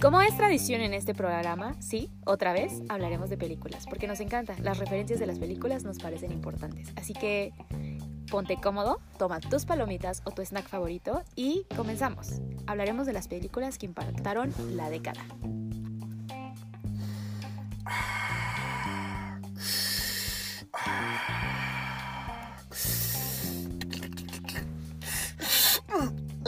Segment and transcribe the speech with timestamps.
[0.00, 4.54] Como es tradición en este programa, sí, otra vez hablaremos de películas, porque nos encanta.
[4.60, 6.92] Las referencias de las películas nos parecen importantes.
[6.94, 7.52] Así que
[8.30, 12.40] ponte cómodo, toma tus palomitas o tu snack favorito y comenzamos.
[12.66, 15.24] Hablaremos de las películas que impactaron la década.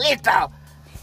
[0.09, 0.51] ¡Listo!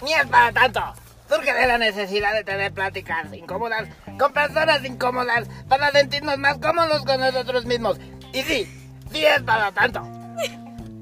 [0.02, 0.83] Ni es para tanto.
[1.28, 3.88] Surge de la necesidad de tener pláticas incómodas
[4.19, 7.98] con personas incómodas para sentirnos más cómodos con nosotros mismos.
[8.33, 10.00] Y sí, sí es para tanto.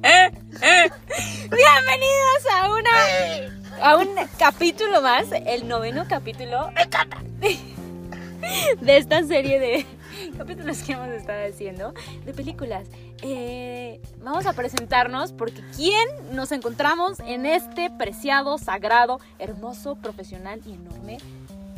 [0.02, 0.30] ¿Eh?
[0.62, 0.90] ¿Eh?
[1.50, 3.50] Bienvenidos a una Eh,
[3.80, 7.18] a un capítulo más, el noveno capítulo me encanta.
[8.80, 9.86] de esta serie de
[10.38, 12.86] capítulos que hemos estado haciendo de películas.
[13.22, 20.74] Eh, vamos a presentarnos porque quién nos encontramos en este preciado, sagrado, hermoso, profesional y
[20.74, 21.18] enorme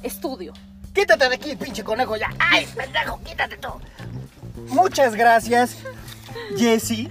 [0.03, 0.53] estudio.
[0.93, 2.31] Quítate de aquí, pinche conejo ya.
[2.39, 3.69] ¡Ay, pendejo, quítate tú!
[4.69, 5.77] Muchas gracias,
[6.57, 7.09] Jesse.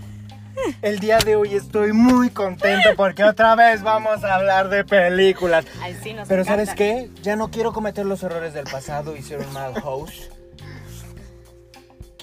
[0.82, 5.66] El día de hoy estoy muy contento porque otra vez vamos a hablar de películas.
[5.82, 6.66] Ay, sí, nos Pero encanta.
[6.66, 7.12] ¿sabes qué?
[7.22, 10.32] Ya no quiero cometer los errores del pasado y ser un mal host.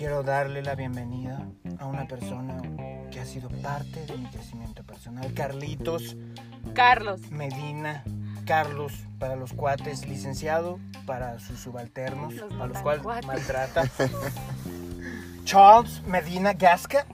[0.03, 1.47] Quiero darle la bienvenida
[1.79, 2.61] a una persona
[3.13, 5.33] que ha sido parte de mi crecimiento personal.
[5.33, 6.17] Carlitos
[6.75, 7.21] Carlos.
[7.31, 8.03] Medina.
[8.45, 13.85] Carlos para los cuates, licenciado para sus subalternos, Los a los cuales maltrata.
[15.45, 17.07] Charles Medina Gasca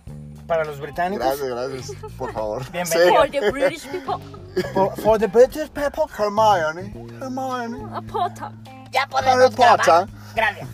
[0.47, 1.27] para los británicos.
[1.27, 2.12] Gracias, gracias.
[2.17, 2.62] Por favor.
[2.73, 3.17] Bienvenido.
[3.17, 4.19] For the British people.
[4.73, 6.06] For, for the British people.
[6.08, 6.95] Hermione.
[7.20, 7.95] Hermione.
[7.95, 8.48] A Potter.
[8.91, 9.77] Ya Harry podemos grabar.
[9.77, 10.08] Potter.
[10.34, 10.69] Gracias.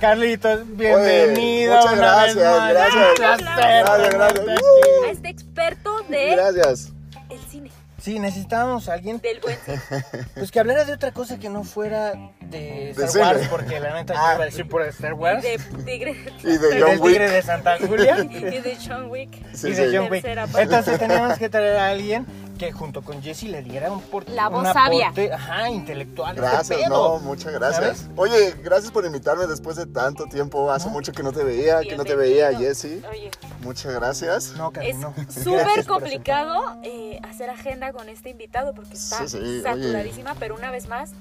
[0.00, 1.74] Carlitos, bienvenido.
[1.76, 2.70] muchas una vez gracias, más.
[2.72, 3.14] gracias.
[3.16, 4.46] Placer Gracias, gracias.
[4.46, 5.04] Uh.
[5.04, 6.92] A este experto de Gracias.
[7.30, 9.80] el cine, Sí, necesitábamos a alguien del buen cine.
[10.34, 13.24] pues que hablara de otra cosa que no fuera de Star cine.
[13.24, 14.34] Wars, porque la neta yo Ah.
[14.34, 15.42] iba a decir por Star Wars.
[15.42, 16.12] De Tigre.
[16.44, 17.02] Y de del John Wick.
[17.12, 18.16] tigre de Santa Julia.
[18.30, 19.30] Y de John Wick.
[19.52, 19.96] Sí, y de sí.
[19.96, 20.24] John Wick.
[20.24, 22.24] Entonces teníamos que traer a alguien
[22.58, 25.06] que junto con Jesse le diera un, por, La voz un sabia.
[25.06, 26.36] aporte, ajá, intelectual.
[26.36, 27.98] este Gracias, no, muchas gracias.
[27.98, 28.10] ¿Sabes?
[28.16, 30.70] Oye, gracias por invitarme después de tanto tiempo.
[30.70, 32.52] Hace mucho que no te veía, que no te veía.
[32.58, 33.00] Jessy.
[33.10, 33.30] Oye,
[33.62, 34.52] Muchas gracias.
[34.56, 34.96] No, Carmen,
[35.28, 39.62] es súper complicado eh, hacer agenda con este invitado porque está Sí, sí, oye.
[39.62, 41.12] saturadísima, pero una vez más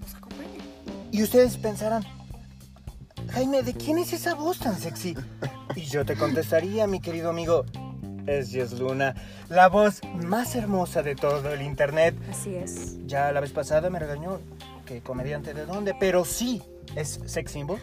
[0.00, 0.48] nos acompaña.
[1.12, 2.04] Y ustedes pensarán,
[3.32, 5.16] Jaime, ¿de quién es esa voz tan sexy?
[5.76, 7.64] Y yo te contestaría, mi querido amigo,
[8.26, 9.14] es Jess Luna,
[9.48, 12.14] la voz más hermosa de todo el internet.
[12.30, 12.96] Así es.
[13.06, 14.40] Ya la vez pasada me regañó
[14.86, 16.62] que comediante de dónde, pero sí
[16.96, 17.78] es sex symbol.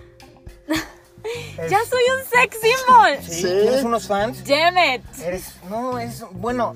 [0.68, 3.18] Es- ¡Ya soy un sex symbol!
[3.22, 3.48] Sí, Sí.
[3.62, 4.44] ¿Tienes unos fans?
[4.46, 5.02] Damn it.
[5.24, 6.76] Eres, no, es, bueno,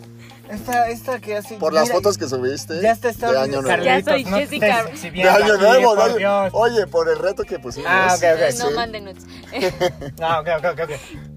[0.50, 1.56] esta, esta que hace...
[1.56, 2.82] Por las fotos que subiste.
[2.82, 3.84] Ya está, está De año nuevo.
[3.84, 4.86] Ya soy no Jessica.
[5.14, 6.18] De año nuevo, por ¿no?
[6.18, 6.50] Dios.
[6.54, 7.90] Oye, por el reto que pusimos.
[7.90, 8.60] Ah, ok, ok.
[8.60, 8.74] No Sí.
[8.76, 9.26] manden nudes.
[10.22, 10.92] Ah, ok, ok, ok, ok.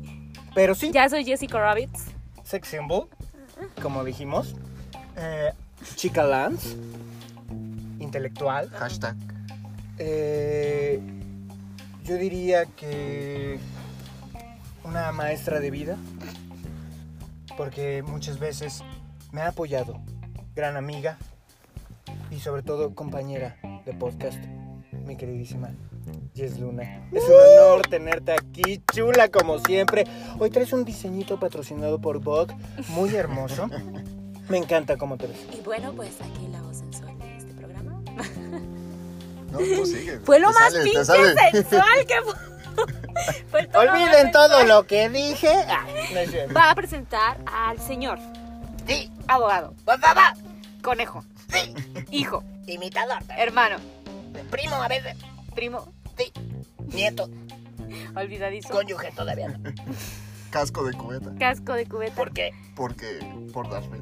[0.55, 2.05] Pero sí, ya soy Jessica Rabbits.
[2.55, 3.09] Sex symbol,
[3.83, 4.55] como dijimos.
[5.17, 5.51] Eh,
[5.97, 6.77] chica Lance,
[7.99, 8.71] intelectual.
[8.71, 9.17] Hashtag.
[9.99, 11.01] Eh,
[12.05, 13.59] yo diría que
[14.85, 15.97] una maestra de vida,
[17.57, 18.85] porque muchas veces
[19.33, 20.01] me ha apoyado,
[20.55, 21.19] gran amiga
[22.31, 24.39] y sobre todo compañera de podcast,
[24.93, 25.71] mi queridísima
[26.35, 27.09] Jess Luna.
[27.13, 30.05] Es un honor tenerte aquí, chula como siempre.
[30.39, 32.55] Hoy traes un diseñito patrocinado por Vogue,
[32.89, 33.69] muy hermoso.
[34.49, 35.39] Me encanta cómo te ves.
[35.57, 38.01] Y bueno, pues aquí la voz sensual de este programa.
[39.51, 40.19] No, tú sigue.
[40.25, 41.37] Fue lo Te más pinche sensual
[42.09, 42.35] que fue.
[43.53, 45.49] Fue Olviden todo lo que dije.
[45.69, 45.87] Ah,
[46.49, 46.53] no.
[46.55, 48.19] Va a presentar al señor
[48.89, 50.23] Sí, abogado, favor.
[50.83, 51.73] conejo, Sí,
[52.11, 53.19] hijo, imitador.
[53.39, 53.77] hermano,
[54.51, 55.15] Primo a veces.
[55.55, 56.33] primo, Sí,
[56.93, 57.29] nieto,
[58.17, 59.73] olvidadizo, cónyuge todavía no.
[60.51, 61.35] Casco de cubeta.
[61.39, 62.15] casco de cubeta.
[62.15, 62.53] ¿Por qué?
[62.77, 63.19] Porque.
[63.53, 63.99] Por darme.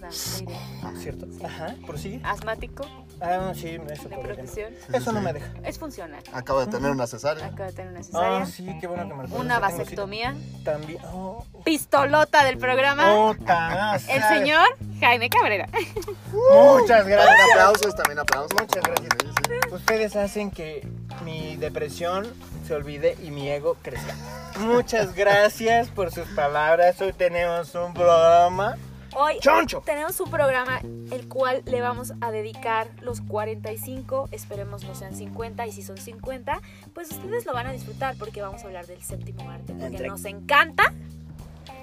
[0.00, 0.92] Da una idea.
[0.96, 1.26] ¿Cierto?
[1.44, 2.20] Ajá, prosigue.
[2.22, 2.84] Asmático,
[3.20, 4.72] Ah, sí, eso de profesión.
[4.92, 5.46] Eso no me deja.
[5.64, 6.22] Es funcional.
[6.32, 7.46] Acabo de tener una cesárea.
[7.46, 8.38] Acaba de tener una cesárea.
[8.42, 10.34] Ah, sí, qué bueno que me una vasectomía.
[10.64, 11.00] También.
[11.12, 13.12] Oh, Pistolota del programa.
[13.14, 14.66] Puta, el señor
[15.00, 15.68] Jaime Cabrera.
[16.32, 17.50] Muchas También gracias.
[17.50, 18.52] aplausos, también aplausos.
[18.60, 19.72] Muchas gracias.
[19.72, 20.86] Ustedes hacen que
[21.24, 22.26] mi depresión
[22.66, 24.14] se olvide y mi ego crezca.
[24.60, 27.00] Muchas gracias por sus palabras.
[27.00, 28.76] Hoy tenemos un programa.
[29.16, 29.82] Hoy ¡Choncho!
[29.84, 35.66] tenemos un programa el cual le vamos a dedicar los 45, esperemos no sean 50
[35.66, 36.60] y si son 50,
[36.94, 40.08] pues ustedes lo van a disfrutar porque vamos a hablar del séptimo arte, porque Entre-
[40.08, 40.92] nos encanta,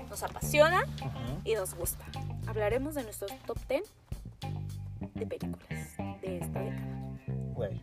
[0.10, 1.42] nos apasiona Ujú.
[1.44, 2.06] y nos gusta.
[2.48, 3.84] Hablaremos de nuestros top 10
[5.16, 6.88] de películas de esta década.
[7.54, 7.82] Güey,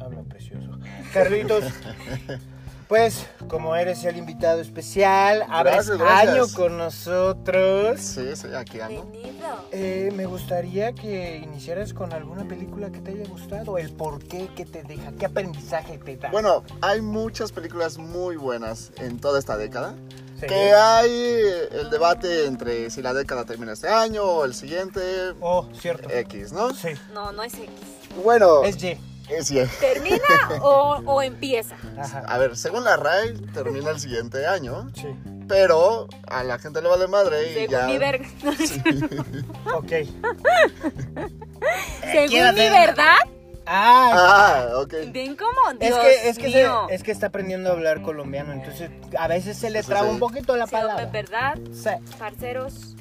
[0.00, 0.78] habla precioso.
[1.12, 1.64] Carlitos,
[2.88, 6.34] pues como eres el invitado especial, habrás Gracias, gracias.
[6.34, 8.00] año con nosotros.
[8.00, 9.04] Sí, sí, aquí ando.
[9.04, 9.68] Bienvenido.
[9.72, 14.48] Eh, me gustaría que iniciaras con alguna película que te haya gustado, el por qué,
[14.56, 16.30] qué te deja, qué aprendizaje te da.
[16.30, 19.94] Bueno, hay muchas películas muy buenas en toda esta década.
[20.40, 20.46] Sí.
[20.46, 25.00] Que hay el debate entre si la década termina este año o el siguiente.
[25.40, 26.10] Oh, cierto.
[26.10, 26.74] X, ¿no?
[26.74, 27.70] Sí, No, no es X.
[28.22, 28.98] Bueno, es Y.
[29.80, 30.18] ¿Termina
[30.62, 31.76] o, o empieza?
[31.98, 32.20] Ajá.
[32.26, 34.90] A ver, según la RAI, termina el siguiente año.
[34.94, 35.08] Sí.
[35.48, 37.86] Pero a la gente le vale madre y Según ya.
[37.86, 38.26] mi verga.
[39.74, 39.92] Ok.
[42.12, 43.16] Según mi verdad.
[43.66, 44.10] Ah,
[44.76, 44.92] Ah, ok.
[45.12, 45.50] Ven como
[45.80, 49.56] es que, es, que se- es que está aprendiendo a hablar colombiano, entonces a veces
[49.56, 50.12] se le Sí, traba sí.
[50.12, 51.06] un poquito la Sí, palabra.
[51.06, 51.88] verdad, Sí.
[52.18, 52.94] parceros,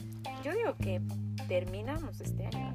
[0.43, 1.01] yo digo que
[1.49, 2.72] terminamos este año.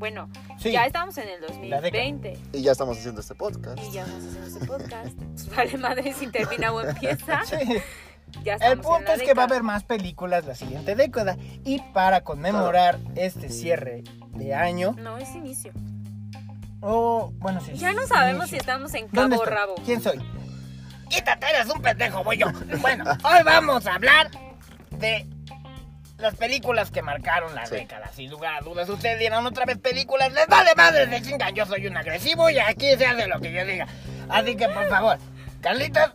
[0.00, 0.72] Bueno, Sí.
[0.72, 3.78] ya estamos en el La 2020 Y ya estamos haciendo este podcast.
[3.78, 5.16] y ya vamos haciendo este podcast.
[5.18, 7.40] Pues vale madre si termina o empieza.
[7.46, 7.56] Sí.
[8.44, 11.36] Ya estamos El punto es que va a haber más películas la siguiente década.
[11.64, 14.04] Y para conmemorar este cierre
[14.34, 15.72] de año, No, es inicio.
[16.80, 17.72] o bueno, sí.
[17.74, 19.56] Ya no sabemos si estamos en ¿Dónde cabo estoy?
[19.58, 19.74] rabo.
[19.84, 20.18] ¿Quién soy?
[21.08, 22.46] Quítate, eres un pendejo, voy yo.
[22.80, 24.30] Bueno, hoy vamos a hablar
[24.92, 25.26] de
[26.20, 27.76] las películas que marcaron la Sí.
[27.76, 28.10] década.
[28.14, 31.54] Sin lugar a dudas, ustedes dirán otra vez películas, les vale madre de chingan.
[31.54, 33.86] Yo soy un agresivo y aquí se hace lo que yo diga.
[34.28, 35.18] Así que, por favor,
[35.60, 36.12] Carlitos,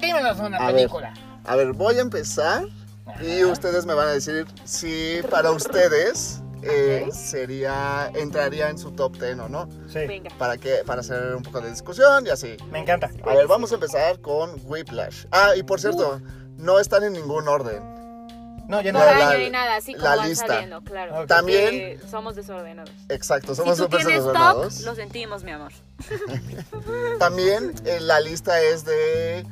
[0.00, 0.74] dímenos una A ver.
[0.76, 1.14] película.
[1.44, 2.64] A ver, voy a empezar
[3.22, 3.52] y Ajá.
[3.52, 7.14] ustedes me van a decir si para ustedes eh, Ok.
[7.14, 9.66] sería entraría en su top 10 o no.
[9.88, 10.06] Sí.
[10.06, 10.30] Venga.
[10.38, 12.56] Para que para hacer un poco de discusión y así.
[12.70, 13.08] Me encanta.
[13.26, 15.24] A ver, vamos a empezar con Whiplash.
[15.32, 16.20] Ah, y por cierto,
[16.58, 17.82] no están en ningún orden.
[18.70, 19.04] No, ya No no.
[19.04, 20.46] la- daño la- ni nada, así como la van lista.
[20.46, 21.20] saliendo, claro.
[21.22, 21.26] Ok.
[21.26, 22.90] También- Porque somos desordenados.
[23.08, 24.80] Exacto, somos si tú súper tienes desordenados.
[24.82, 25.72] Lo sentimos, mi amor.
[27.18, 29.44] También eh, la lista es de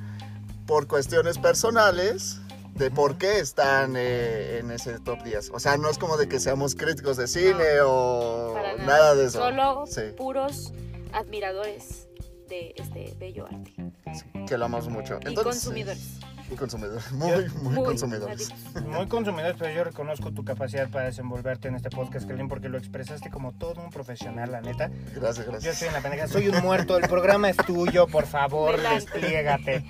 [0.67, 2.41] por cuestiones personales
[2.75, 5.51] de por qué están eh, en ese top 10.
[5.53, 8.75] O sea, no es como de que seamos críticos de cine o nada.
[8.85, 9.41] nada de eso.
[9.41, 10.73] Solo Sí, puros
[11.13, 12.07] admiradores
[12.49, 13.75] de este bello arte.
[14.47, 15.19] que lo amamos mucho.
[15.29, 16.03] y consumidores.
[16.51, 17.11] Y consumidores.
[17.13, 18.49] Muy, muy, Muy consumidores.
[18.87, 22.79] Muy consumidor, pero yo reconozco tu capacidad para desenvolverte en este podcast, Kalin, porque lo
[22.79, 24.91] expresaste como todo un profesional, la neta.
[25.15, 25.79] Gracias, Yo gracias.
[25.79, 29.85] soy una pendeja, soy un muerto, el programa es tuyo, por favor, despliégate.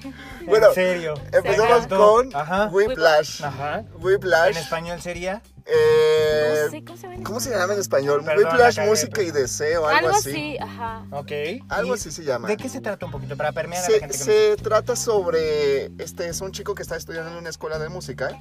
[0.47, 1.15] Bueno, en serio.
[1.33, 2.67] Empezamos con Ajá.
[2.73, 3.43] Whiplash.
[3.45, 3.85] Ajá.
[4.01, 4.57] Whiplash.
[4.57, 5.43] En español sería.
[5.69, 7.23] Eh, No sé cómo se ven.
[7.23, 8.23] ¿Cómo se llama en español?
[8.25, 10.31] Perdón, Whiplash, música y deseo, algo, Algo así.
[10.31, 11.05] así, ajá.
[11.11, 11.33] Ok.
[11.69, 12.49] Algo ¿Y así se llama.
[12.49, 13.37] ¿De qué se trata un poquito?
[13.37, 16.97] Para permear a la gente que se trata sobre, este es un chico que está
[16.97, 18.39] estudiando en una escuela de música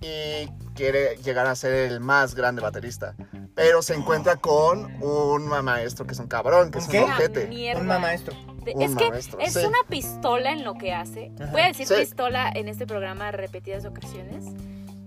[0.00, 3.14] y quiere llegar a ser el más grande baterista,
[3.54, 6.98] pero se encuentra con un maestro que es un cabrón, que ¿Un es qué?
[7.02, 7.74] un ojete.
[7.76, 8.34] Un maestro.
[8.74, 9.58] Un es que maestro, es sí.
[9.66, 11.32] una pistola en lo que hace.
[11.38, 11.50] Ajá.
[11.52, 11.94] Voy a decir Sí.
[11.98, 14.44] pistola en este programa repetidas ocasiones,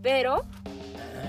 [0.03, 0.43] pero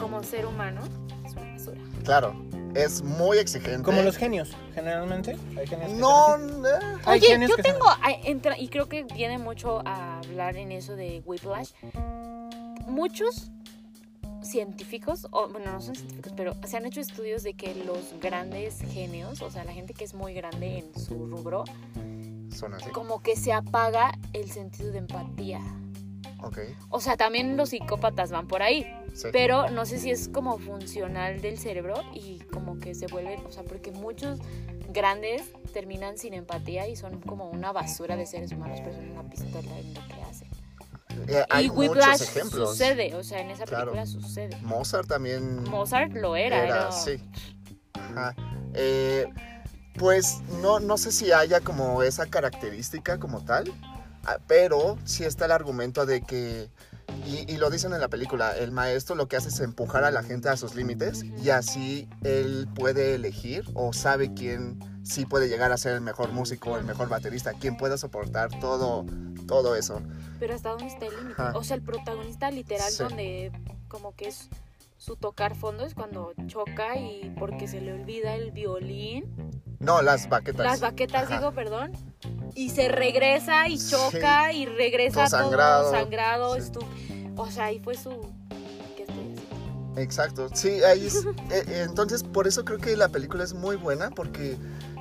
[0.00, 0.81] como ser humano
[1.25, 1.81] es una basura.
[2.05, 2.35] Claro,
[2.75, 3.82] es muy exigente.
[3.82, 5.37] Como los genios, generalmente.
[5.56, 6.75] Hay genios que No, son así.
[6.85, 7.87] eh, Hay Oye, genios yo tengo,
[8.25, 11.70] entra- y creo que viene mucho a hablar en eso de Whiplash.
[12.87, 13.50] Muchos
[14.43, 18.80] científicos, o bueno, no son científicos, pero se han hecho estudios de que los grandes
[18.92, 21.64] genios, o sea, la gente que es muy grande en su rubro,
[22.54, 22.88] son así.
[22.90, 25.61] como que se apaga el sentido de empatía.
[26.40, 26.59] Ok,
[26.90, 29.28] O sea, también los psicópatas van por ahí, sí.
[29.33, 33.50] pero no sé si es como funcional del cerebro y como que se vuelven, o
[33.50, 34.38] sea, porque muchos
[34.92, 35.42] grandes
[35.73, 39.78] terminan sin empatía y son como una basura de seres humanos, pero son una pistola
[39.78, 40.49] en lo que hacen.
[41.26, 42.71] Eh, hay y Whiplash ejemplos.
[42.71, 43.92] sucede, o sea, en esa Claro.
[43.92, 44.57] película sucede.
[44.62, 47.21] Mozart también Mozart lo era, era, sí.
[47.95, 48.35] Ajá.
[48.75, 49.26] Eh,
[49.95, 53.73] pues no, no sé si haya como esa característica como tal,
[54.47, 56.68] pero sí está el argumento de que,
[57.26, 60.11] y, y lo dicen en la película, el maestro lo que hace es empujar a
[60.11, 65.49] la gente a sus límites y así él puede elegir o sabe quién sí puede
[65.49, 69.06] llegar a ser el mejor músico, el mejor baterista, quién pueda soportar todo,
[69.47, 70.02] todo eso.
[70.38, 71.42] pero hasta dónde está el límite.
[71.54, 73.02] O sea, el protagonista literal Sí.
[73.02, 73.52] donde
[73.88, 74.49] como que es
[74.99, 80.28] su tocar fondo es cuando choca y porque se le olvida el violín No, las
[80.28, 80.66] baquetas.
[80.66, 81.38] Las baquetas, Ajá.
[81.38, 81.92] digo, perdón.
[82.54, 85.90] Y se regresa y choca y regresa Todo todo sangrado.
[85.90, 86.61] sangrado.
[86.61, 86.73] Sí.
[87.37, 88.11] O sea, ahí fue su...
[89.97, 93.75] Exacto, sí, ahí es, eh, eh, entonces por eso creo que la película es muy
[93.75, 94.56] buena porque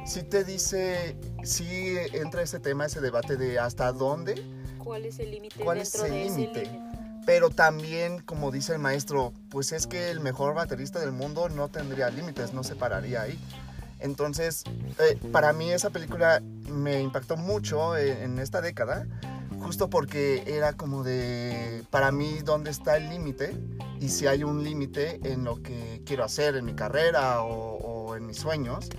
[0.07, 4.43] sí te dice, sí entra ese tema, ese debate de hasta dónde,
[4.79, 6.81] ¿Cuál es el límite ¿Cuál es el límite?
[7.27, 11.67] pero también, como dice el maestro, pues es que el mejor baterista del mundo no
[11.67, 13.37] tendría límites, no se pararía ahí.
[13.99, 14.63] Entonces,
[14.99, 19.07] eh, para mí esa película me impactó mucho en, en esta década,
[19.59, 23.57] justo porque era como de, para mí, ¿dónde está el límite?
[23.99, 28.15] Y si hay un límite en lo que quiero hacer en mi carrera o, o
[28.15, 28.89] en mis sueños,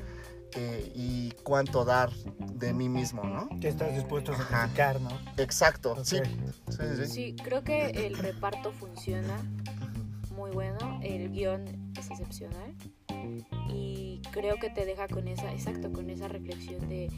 [0.56, 3.48] eh, y cuánto dar de mí mismo, ¿no?
[3.60, 5.10] Que estás dispuesto a sacrificar, ¿no?
[5.36, 6.04] Exacto, Ok.
[6.04, 6.16] sí.
[6.70, 7.06] Sí, sí, sí.
[7.06, 9.38] Sí, creo que el reparto funciona
[10.34, 12.74] muy bueno, el guion es excepcional
[13.70, 17.10] y creo que te deja con esa, exacto, con esa reflexión de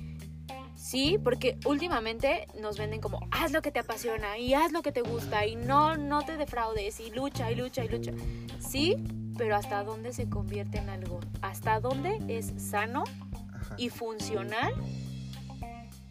[0.74, 4.92] sí, porque últimamente nos venden como haz lo que te apasiona y haz lo que
[4.92, 8.12] te gusta y no no te defraudes y lucha y lucha y lucha.
[8.58, 8.96] Sí,
[9.36, 13.04] pero hasta dónde se convierte en algo, hasta dónde es sano
[13.54, 13.74] Ajá.
[13.78, 14.72] y funcional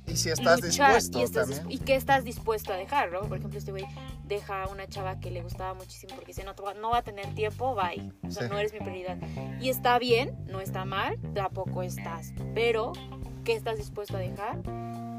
[0.07, 1.67] Y si estás luchar dispuesto y, estás también.
[1.67, 3.21] dis- y qué estás dispuesto a dejar, ¿no?
[3.21, 3.85] Por ejemplo, este güey
[4.29, 7.33] deja a una chava que le gustaba muchísimo porque dice, no, no va a tener
[7.35, 8.13] tiempo, bye.
[8.25, 8.49] O sea, Sí.
[8.49, 9.17] no eres mi prioridad.
[9.59, 12.31] Y está bien, no está mal, tampoco estás.
[12.55, 12.93] Pero,
[13.43, 14.59] ¿qué estás dispuesto a dejar?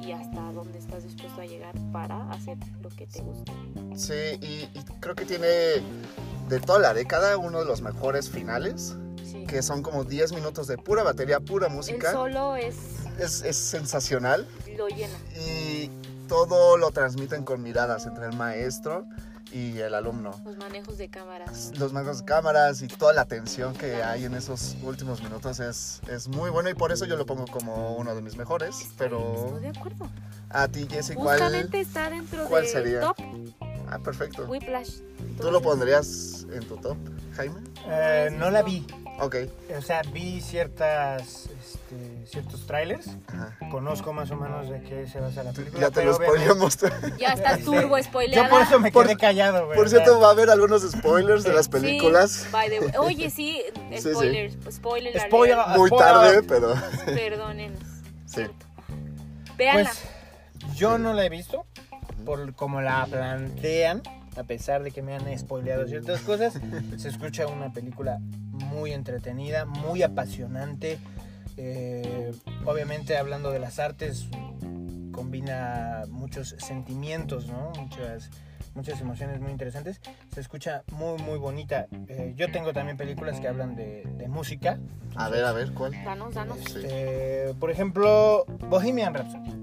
[0.01, 3.53] Y hasta dónde estás dispuesto a llegar para hacer lo que te gusta.
[3.97, 8.97] Sí, y, y creo que tiene de toda la década uno de los mejores finales,
[9.25, 9.45] Sí.
[9.47, 12.11] que son como 10 minutos de pura batería, pura El música.
[12.13, 12.77] solo es,
[13.19, 15.15] Es, es sensacional lo llena.
[15.39, 15.89] y
[16.31, 19.05] todo lo transmiten con miradas entre el maestro
[19.53, 20.31] y el alumno.
[20.45, 21.73] Los manejos de cámaras.
[21.77, 26.01] Los mangos de cámaras y toda la tensión que hay en esos últimos minutos es,
[26.09, 28.77] es muy bueno y por eso yo lo pongo como uno de mis mejores.
[28.81, 30.09] Estoy, Pero estoy de acuerdo.
[30.51, 31.41] a ti, Jessy, ¿cuál?
[31.41, 33.01] Justamente está dentro cuál del sería?
[33.01, 33.17] top
[33.89, 34.45] Ah, perfecto.
[34.45, 35.01] Whiplash.
[35.41, 36.97] ¿Tú lo pondrías en tu top,
[37.35, 37.57] Jaime?
[37.89, 38.87] Eh, no la vi.
[39.21, 39.37] Ok.
[39.79, 43.09] O sea, vi ciertas, este, ciertos trailers.
[43.29, 43.57] Ajá.
[43.71, 45.81] Conozco más o menos de qué se basa la película.
[45.83, 46.79] Ya te lo spoilamos.
[47.19, 48.45] Ya está turbo spoileada.
[48.45, 49.77] Yo por eso me Por- quedé callado, güey.
[49.77, 52.47] Por cierto, va a haber algunos spoilers de las Sí, películas.
[52.51, 52.93] by the way.
[52.99, 53.99] Oye, sí, sí.
[54.01, 54.55] spoilers.
[54.75, 55.21] Spoiler.
[55.21, 55.59] Spoiler.
[55.77, 55.99] Muy spoiler.
[55.99, 56.75] tarde, pero
[57.05, 57.79] Perdónenos.
[58.27, 58.43] sí.
[59.57, 59.91] Véanla.
[59.91, 61.67] Pues yo no la he visto,
[62.25, 64.03] por como la plantean,
[64.41, 66.59] a pesar de que me han spoileado ciertas cosas,
[66.97, 70.99] se escucha una película muy entretenida, muy apasionante.
[71.57, 72.33] eh,
[72.65, 74.29] obviamente hablando de las artes,
[75.13, 77.71] combina muchos sentimientos, ¿no?
[77.79, 78.31] Muchas,
[78.75, 80.01] muchas emociones muy interesantes.
[80.33, 81.87] Se escucha muy, muy bonita.
[82.09, 84.79] Eh, yo tengo también películas que hablan de, de música.
[85.17, 85.93] A ver, a ver, ¿cuál?
[86.05, 86.59] Danos, danos.
[86.59, 89.60] Este, por ejemplo, Bohemian Rhapsody.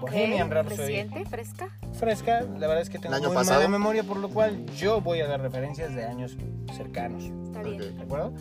[0.00, 0.76] Bohemian Rhapsody.
[0.78, 1.68] Reciente, fresca.
[1.98, 3.58] Fresca, la verdad es que tengo ¿El año muy pasado?
[3.60, 6.36] mala memoria, por lo cual yo voy a dar referencias de años
[6.76, 7.24] cercanos.
[7.46, 7.96] Está bien.
[7.96, 8.32] ¿De acuerdo?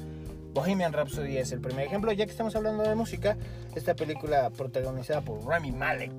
[0.54, 2.12] Bohemian Rhapsody es el primer ejemplo.
[2.12, 3.38] Ya que estamos hablando de música,
[3.76, 6.12] esta película protagonizada por Rami Malek,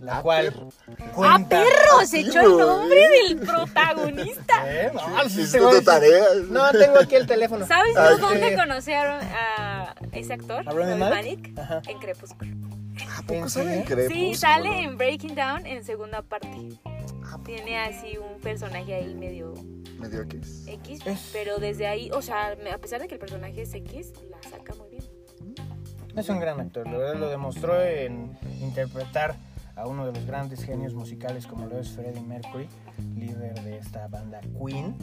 [0.00, 0.68] la Ah, cual perro.
[0.88, 1.48] ¡Ah, cuenta...
[1.48, 2.06] perro!
[2.06, 4.54] Se echó el nombre del protagonista.
[4.66, 4.90] ¿Eh?
[4.94, 6.24] No, sí, decir- tarea.
[6.48, 7.66] No, tengo aquí el teléfono.
[7.66, 8.56] ¿Sabes Ah, tú dónde sí.
[8.56, 10.62] conocieron a ese actor?
[10.66, 11.50] ¿A Rami Malek?
[11.88, 12.50] En Crepúsculo.
[13.20, 13.84] ¿A poco ¿En sale en?
[13.84, 14.26] Crepúsculo?
[14.26, 16.48] Sí, sale en Breaking Down en segunda parte.
[17.44, 19.54] Tiene así un personaje ahí medio
[19.98, 20.64] Medio X.
[20.66, 24.12] X, Es- pero desde ahí, o sea, a pesar de que el personaje es X,
[24.30, 25.04] la saca muy bien.
[26.16, 29.36] Es un gran actor, la verdad lo demostró en interpretar
[29.76, 32.68] a uno de los grandes genios musicales como lo es Freddie Mercury,
[33.14, 34.96] líder de esta banda Queen.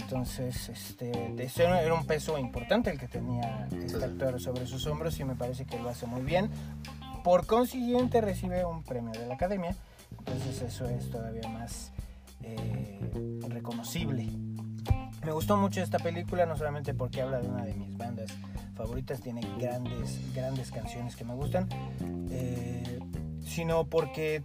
[0.00, 1.10] Entonces, este,
[1.58, 5.64] era un peso importante el que tenía este actor sobre sus hombros y me parece
[5.66, 6.50] que lo hace muy bien.
[7.24, 9.74] Por consiguiente recibe un premio de la Academia,
[10.18, 11.90] entonces eso es todavía más
[12.42, 13.00] eh,
[13.48, 14.28] reconocible.
[15.24, 18.30] Me gustó mucho esta película, no solamente porque habla de una de mis bandas
[18.74, 21.66] favoritas, tiene grandes, grandes canciones que me gustan,
[22.30, 23.00] eh,
[23.40, 24.42] sino porque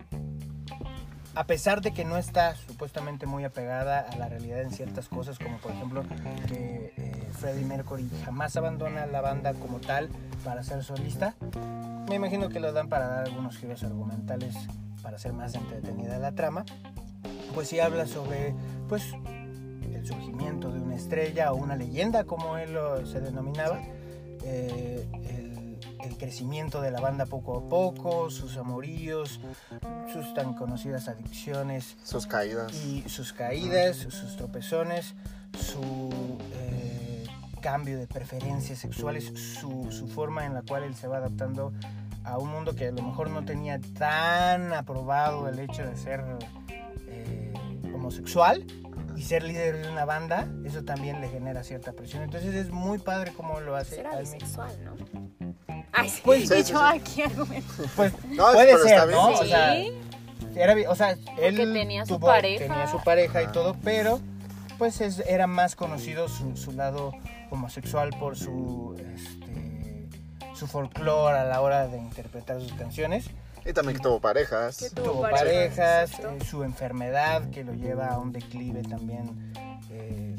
[1.39, 5.39] a pesar de que no está supuestamente muy apegada a la realidad en ciertas cosas,
[5.39, 6.03] como por ejemplo
[6.50, 10.10] que eh, Freddie Mercury jamás abandona la banda como tal
[10.43, 11.36] para ser solista,
[12.10, 14.53] me imagino que lo dan para dar algunos giros argumentales
[15.01, 16.65] para hacer más entretenida la trama,
[17.55, 18.53] pues sí habla sobre
[18.89, 19.05] pues
[19.93, 23.79] el surgimiento de una estrella o una leyenda como él se denominaba,
[24.43, 25.08] eh,
[26.19, 29.39] crecimiento de la banda poco a poco, sus amoríos,
[30.13, 32.71] sus tan conocidas adicciones Sus caídas.
[32.85, 35.15] y sus caídas, sus tropezones,
[35.57, 37.25] su eh,
[37.61, 39.25] cambio de preferencias sexuales,
[39.59, 41.73] su, su forma en la cual él se va adaptando
[42.23, 46.23] a un mundo que a lo mejor no tenía tan aprobado el hecho de ser
[47.07, 47.53] eh,
[47.95, 48.65] homosexual
[49.19, 52.23] y ser líder de una banda, eso también le genera cierta presión.
[52.23, 53.97] Entonces es muy padre cómo lo hace.
[53.97, 54.95] Será bisexual, ¿no?
[55.91, 56.21] Ay, sí.
[56.23, 56.97] Pues, y sí, sí, yo sí.
[56.97, 57.23] aquí.
[57.97, 59.17] Pues No, puede pero ser, está bien.
[59.19, 59.27] ¿no?
[59.38, 59.43] Sí.
[59.43, 59.75] O sea,
[60.55, 62.65] era, bi- o sea, él tenía su tuvo- pareja.
[62.65, 64.21] tenía su pareja y todo, pero
[64.77, 67.11] pues es- era más conocido su, su lado
[67.51, 70.07] homosexual por su este,
[70.55, 73.25] su folclore a la hora de interpretar sus canciones.
[73.65, 74.77] Y también que tuvo parejas.
[74.77, 79.51] Que Tuvo Tuvo parejas, eh, su enfermedad que lo lleva a un declive también
[79.91, 80.35] eh,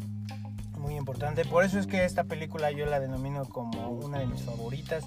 [0.79, 1.45] muy importante.
[1.45, 5.05] Por eso es que esta película yo la denomino como una de mis favoritas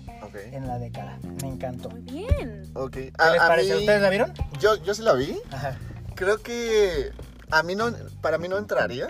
[0.51, 1.17] en la década.
[1.41, 1.89] Me encantó.
[1.89, 2.71] Muy bien.
[2.91, 3.73] ¿Qué A- les a parece?
[3.73, 4.33] mí- ¿Ustedes la vieron?
[4.59, 5.37] Yo, yo sí la vi.
[5.51, 5.77] Ajá.
[6.15, 7.11] Creo que
[7.49, 7.91] a mí no,
[8.21, 9.07] para mí no entraría.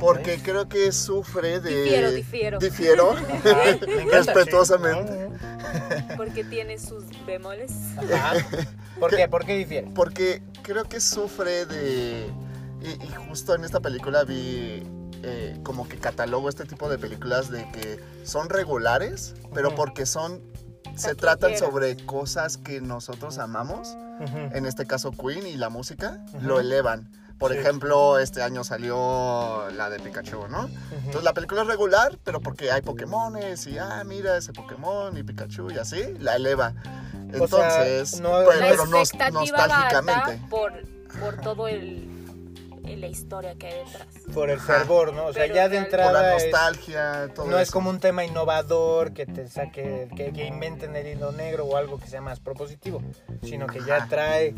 [0.00, 1.82] Porque creo que sufre de...
[1.82, 2.58] Difiero, difiero.
[2.58, 3.18] Difiero.
[3.44, 5.28] Encanta, Respetuosamente.
[5.28, 6.04] sí.
[6.16, 7.72] Porque tiene sus bemoles.
[7.98, 8.34] Ajá.
[8.98, 9.28] ¿Por qué?
[9.28, 9.90] ¿Por qué difiere?
[9.94, 12.26] Porque creo que sufre de...
[12.80, 14.82] Y, y justo en esta película vi
[15.24, 20.42] eh, como que catalogo este tipo de películas de que son regulares, pero porque son...
[20.96, 23.96] Se tratan sobre cosas que nosotros amamos,
[24.52, 27.10] en este caso Queen y la música, lo elevan.
[27.42, 27.58] Por Sí.
[27.58, 30.70] ejemplo, este año salió la de Pikachu, ¿no?
[30.92, 35.24] Entonces la película es regular, pero porque hay Pokémones y, ah, mira ese Pokémon y
[35.24, 36.72] Pikachu y así, la eleva.
[37.40, 40.40] O sea, Entonces, no- pues, pero nos- nostálgicamente.
[40.48, 40.72] por,
[41.20, 42.08] por todo el,
[42.84, 44.06] la historia que hay detrás.
[44.32, 44.74] Por el Ajá.
[44.78, 45.26] fervor, ¿no?
[45.26, 47.90] O sea, Pero ya de real- Por la entrada es- nostalgia, todo no es como
[47.90, 52.06] un tema innovador que te saque, que, que inventen el hilo negro o algo que
[52.06, 53.02] sea más propositivo,
[53.42, 54.54] sino que ya trae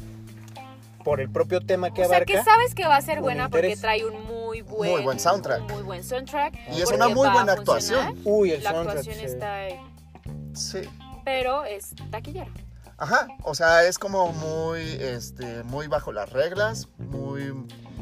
[1.04, 2.32] por el propio tema que o sea, abarca.
[2.32, 5.60] que sabes que va a ser buena porque trae un muy buen, Muy buen soundtrack.
[5.60, 6.54] un muy buen soundtrack.
[6.72, 8.18] Y es una muy buena actuación.
[8.24, 8.98] Uy, el La soundtrack.
[8.98, 9.24] actuación sí.
[9.32, 9.58] está,
[10.54, 10.78] Sí.
[11.24, 12.50] pero es taquillera.
[12.96, 17.52] Ajá, o sea, es como muy, este, muy bajo las reglas, muy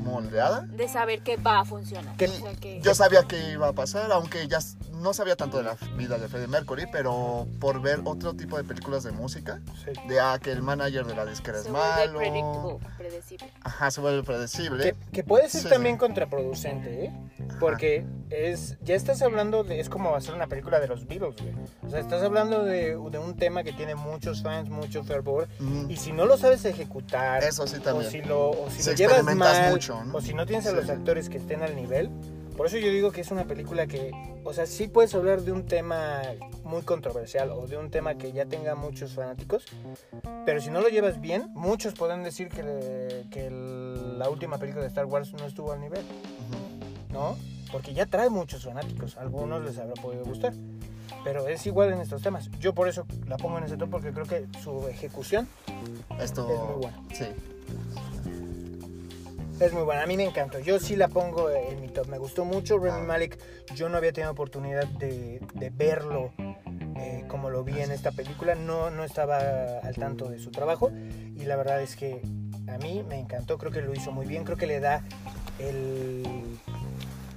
[0.03, 0.63] moldeada.
[0.63, 2.17] De saber que va a funcionar.
[2.17, 4.59] Que- O sea, que- Yo sabía que iba a pasar, aunque ya
[4.93, 8.65] no sabía tanto de la vida de Freddie Mercury, pero por ver otro tipo de
[8.65, 9.91] películas de música, Sí.
[10.09, 12.19] de ah, que el manager de la disquera es se vuelve malo.
[12.19, 13.53] predictable, predecible.
[13.63, 14.83] Ajá, se vuelve predecible.
[14.85, 17.13] Que, que puede ser Sí, también contraproducente, ¿eh?
[17.61, 21.55] Porque es, ya estás hablando de, es como hacer una película de los Beatles, güey.
[21.87, 25.49] O sea, estás hablando de, de un tema que tiene muchos fans, mucho fervor,
[25.89, 28.07] y si no lo sabes ejecutar, Eso sí también.
[28.07, 30.17] o si lo, o si Si lo llevas experimentas mal, mucho, ¿no?
[30.17, 32.11] o si no tienes a los actores que estén al nivel,
[32.57, 34.11] por eso yo digo que es una película que,
[34.45, 36.21] o sea, sí puedes hablar de un tema
[36.65, 39.65] muy controversial o de un tema que ya tenga muchos fanáticos,
[40.45, 44.59] pero si no lo llevas bien, muchos pueden decir que, le- que el- la última
[44.59, 46.03] película de Star Wars no estuvo al nivel.
[47.11, 47.37] ¿no?
[47.71, 50.53] Porque ya trae muchos fanáticos, algunos les habrá podido gustar.
[51.25, 52.51] Pero es igual en estos temas.
[52.59, 55.47] Yo por eso la pongo en ese top porque creo que su ejecución
[56.19, 56.49] Esto.
[56.51, 57.05] Es muy bueno.
[57.13, 57.27] Sí.
[59.63, 60.59] Es muy buena, a mí me encantó.
[60.59, 62.09] Yo sí la pongo en mi top.
[62.09, 63.05] Me gustó mucho Remy Ah.
[63.05, 63.39] Malek.
[63.75, 66.33] Yo no había tenido oportunidad de, de verlo
[66.97, 68.55] eh, como lo vi en esta película.
[68.57, 69.39] No, no estaba
[69.83, 70.91] al tanto de su trabajo.
[71.37, 72.23] Y la verdad es que
[72.69, 73.57] a mí me encantó.
[73.59, 74.45] Creo que lo hizo muy bien.
[74.45, 75.05] Creo que le da
[75.61, 76.59] el.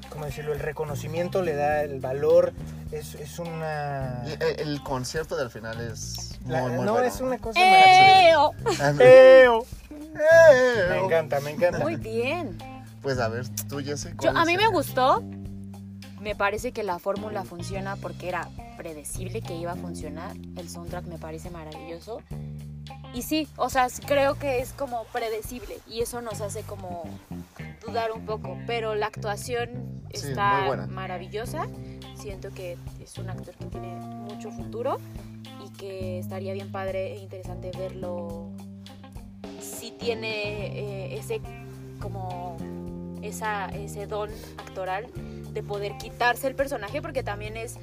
[0.10, 0.54] ¿Cómo decirlo?
[0.54, 2.54] El reconocimiento, le da el valor.
[2.92, 4.24] Es, es una.
[4.40, 7.08] El, el concierto del final es muy, la- muy no, bueno.
[7.08, 8.52] es una cosa ¡Eo!
[8.80, 9.04] Ah, maravillosa.
[9.04, 9.66] ¡Eo!
[10.90, 11.80] Me encanta, me encanta.
[11.80, 12.58] Muy bien.
[13.02, 14.10] Pues a ver, tú, Jessy.
[14.10, 15.24] Yo, ¿cuál a mí me gustó.
[16.22, 20.36] Me parece que la fórmula funciona porque era predecible que iba a funcionar.
[20.56, 22.22] El soundtrack me parece maravilloso.
[23.14, 27.04] Y sí, o sea, creo que es como predecible y eso nos hace como
[27.86, 28.58] dudar un poco.
[28.66, 29.70] Pero la actuación
[30.14, 31.68] Sí, muy está maravillosa.
[32.16, 34.98] Siento que es un actor que tiene mucho futuro
[35.66, 38.50] y que estaría bien padre e interesante verlo
[40.00, 40.68] tiene
[41.14, 41.42] eh, ese
[42.02, 42.58] como
[43.22, 45.08] esa, ese don actoral
[45.52, 47.78] de poder quitarse el personaje porque también es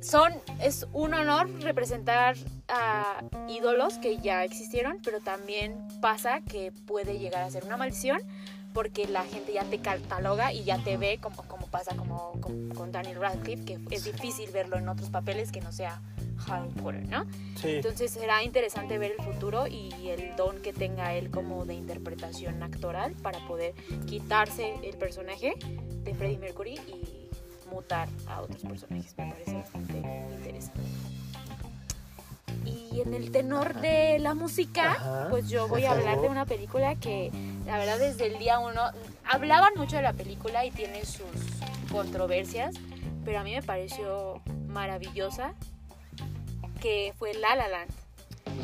[0.00, 2.36] son es un honor representar
[2.68, 8.20] a ídolos que ya existieron pero también pasa que puede llegar a ser una maldición
[8.72, 12.68] porque la gente ya te cataloga y ya te ve como, como pasa como, con-
[12.70, 16.00] con Daniel Radcliffe que es difícil verlo en otros papeles que no sea
[16.46, 17.24] Potter, ¿no?
[17.56, 17.76] Sí.
[17.76, 22.62] Entonces será interesante ver el futuro y el don que tenga él como de interpretación
[22.62, 23.74] actoral para poder
[24.06, 25.54] quitarse el personaje
[26.04, 27.28] de Freddie Mercury y
[27.70, 29.14] mutar a otros personajes.
[29.18, 29.94] Me parece bastante
[30.36, 30.80] interesante.
[32.64, 36.46] Y en el tenor de la música, Ajá, pues yo voy a hablar de una
[36.46, 37.30] película que
[37.64, 38.80] la verdad desde el día uno
[39.24, 41.26] hablaban mucho de la película y tiene sus
[41.92, 42.74] controversias,
[43.24, 45.54] pero a mí me pareció maravillosa
[46.80, 47.90] que fue La La Land.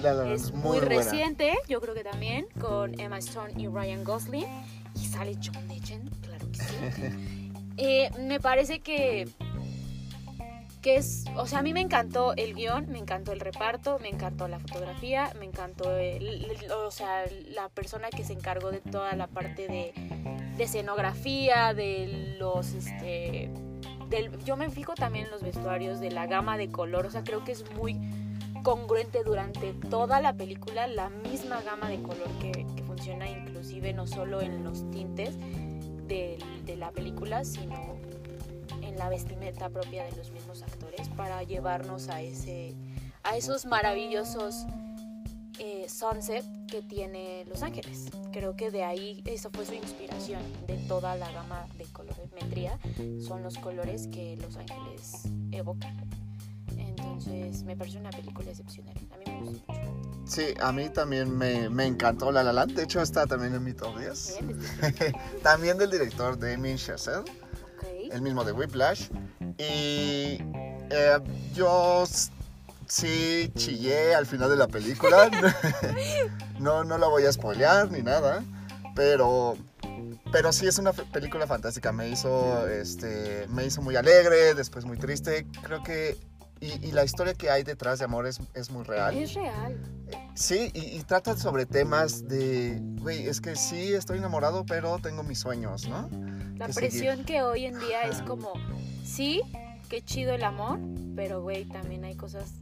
[0.03, 0.87] La La Land Es muy, buena.
[0.97, 4.47] reciente, yo creo que también, con Emma Stone y Ryan Gosling.
[4.95, 7.19] Y sale John Legend, claro que sí.
[7.79, 9.27] Eh, me parece que
[10.83, 14.09] que es, o sea, a mí me encantó el guion, me encantó el reparto, me
[14.09, 18.81] encantó la fotografía, me encantó, el- el- o sea, la persona que se encargó de
[18.81, 19.93] toda la parte de,
[20.57, 23.49] de escenografía, de los, este,
[24.45, 27.45] yo me fijo también en los vestuarios, de la gama de color, o sea, creo
[27.45, 27.99] que es muy
[28.63, 34.41] congruente durante toda la película, la misma gama de color que, funciona inclusive no solo
[34.43, 35.35] en los tintes
[36.07, 37.97] del- de la película, sino
[38.83, 42.75] en la vestimenta propia de los mismos actores para llevarnos a ese
[43.25, 44.67] a esos maravillosos
[45.59, 48.07] eh, sunset que tiene Los Ángeles.
[48.33, 52.79] Creo que de ahí eso fue su inspiración de toda la gama de colorimetría
[53.27, 55.97] son los colores que Los Ángeles evocan.
[56.77, 58.97] Entonces me parece una película excepcional.
[59.13, 60.13] A mí me gustó mucho.
[60.25, 62.73] Sí, a mí también me, me encantó La La Land.
[62.75, 64.39] De hecho, está también en mi top 10.
[64.41, 65.13] Bien, este,
[65.43, 68.13] también del director Damien Chazelle, ok.
[68.13, 69.09] el mismo de Whiplash.
[69.59, 70.39] Y
[70.91, 71.19] eh,
[71.55, 72.05] yo
[72.93, 75.31] sí chillé al final de la película.
[76.61, 78.45] no, no la voy a spoilear ni nada.
[78.95, 79.57] Pero,
[80.31, 81.91] pero sí es una película fantástica.
[81.93, 85.47] Me hizo, este, me hizo muy alegre, después muy triste.
[85.63, 86.19] Creo que...
[86.61, 89.17] Y, y la historia que hay detrás de amor es, es muy real.
[89.17, 89.81] Es real.
[90.35, 95.25] Sí, y, y trata sobre temas de, güey, es que sí estoy enamorado, pero tengo
[95.25, 96.09] mis sueños, ¿no?
[96.57, 97.27] La que presión seguir.
[97.27, 98.53] que hoy en día es como,
[99.05, 99.43] sí,
[99.89, 100.79] qué chido el amor,
[101.17, 102.53] pero güey, también hay cosas...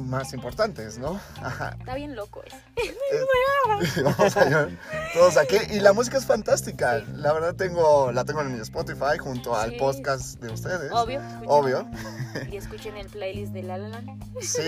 [0.00, 1.20] Más importantes, ¿no?
[1.42, 1.76] Ajá.
[1.78, 2.56] Está bien loco eso.
[2.76, 2.94] Eh,
[4.04, 4.68] Vamos allá.
[5.14, 5.56] Todos aquí.
[5.70, 7.02] Y la música es fantástica.
[7.14, 9.76] La verdad tengo, la tengo en mi Spotify junto al Sí.
[9.78, 10.90] podcast de ustedes.
[10.92, 11.20] Obvio.
[11.46, 11.88] Obvio.
[12.50, 14.22] Y escuchen el playlist de La La Land.
[14.40, 14.60] Sí,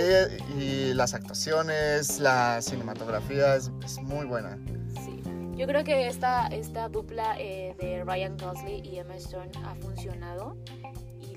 [0.59, 4.59] y las actuaciones, la cinematografía es, es muy buena.
[5.05, 5.23] Sí.
[5.55, 10.57] Yo creo que esta, esta dupla eh, de Ryan Gosling y Emma Stone ha funcionado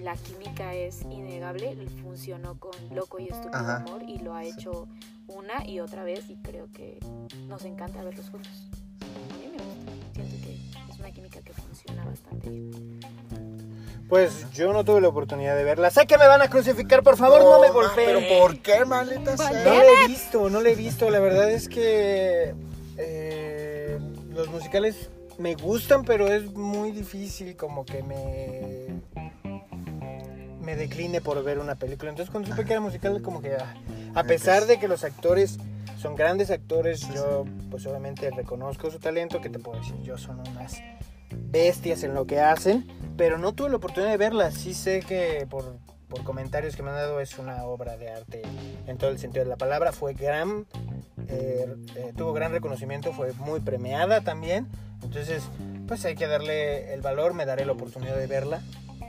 [0.06, 1.76] la química es innegable.
[2.04, 3.78] Funcionó con Loco y Estúpido Ajá.
[3.78, 4.88] Amor y lo ha hecho
[5.28, 7.00] una y otra vez y creo que
[7.48, 8.70] nos encanta verlos juntos.
[9.02, 9.91] A mí me gusta.
[10.13, 13.00] Siento que es una química que funciona bastante bien.
[14.08, 15.89] Pues yo no tuve la oportunidad de verla.
[15.89, 18.20] Sé que me van a crucificar, por favor, no, me golpeen.
[18.20, 19.63] Pero ¿por qué, maleta ¿Por sea?
[19.63, 21.10] No la he visto, no la he visto.
[21.10, 22.54] La verdad es que
[22.98, 29.14] eh, los musicales me gustan, pero es muy difícil como que me
[30.65, 32.10] me decline por ver una película.
[32.10, 33.73] Entonces cuando supe que era musical, como que ah,
[34.15, 35.58] a pesar de que los actores
[35.97, 40.39] son grandes actores, yo pues obviamente reconozco su talento, que te puedo decir, yo son
[40.39, 40.82] unas
[41.32, 42.86] bestias en lo que hacen,
[43.17, 44.51] pero no tuve la oportunidad de verla.
[44.51, 45.78] Sí sé que por,
[46.10, 48.41] por comentarios que me han dado es una obra de arte
[48.88, 49.91] en todo el sentido de la palabra.
[49.93, 50.65] Fue gran,
[51.28, 54.67] eh, eh, tuvo gran reconocimiento, fue muy premiada también.
[55.04, 55.43] Entonces,
[55.88, 58.62] pues hay que darle el valor, me daré la oportunidad de verla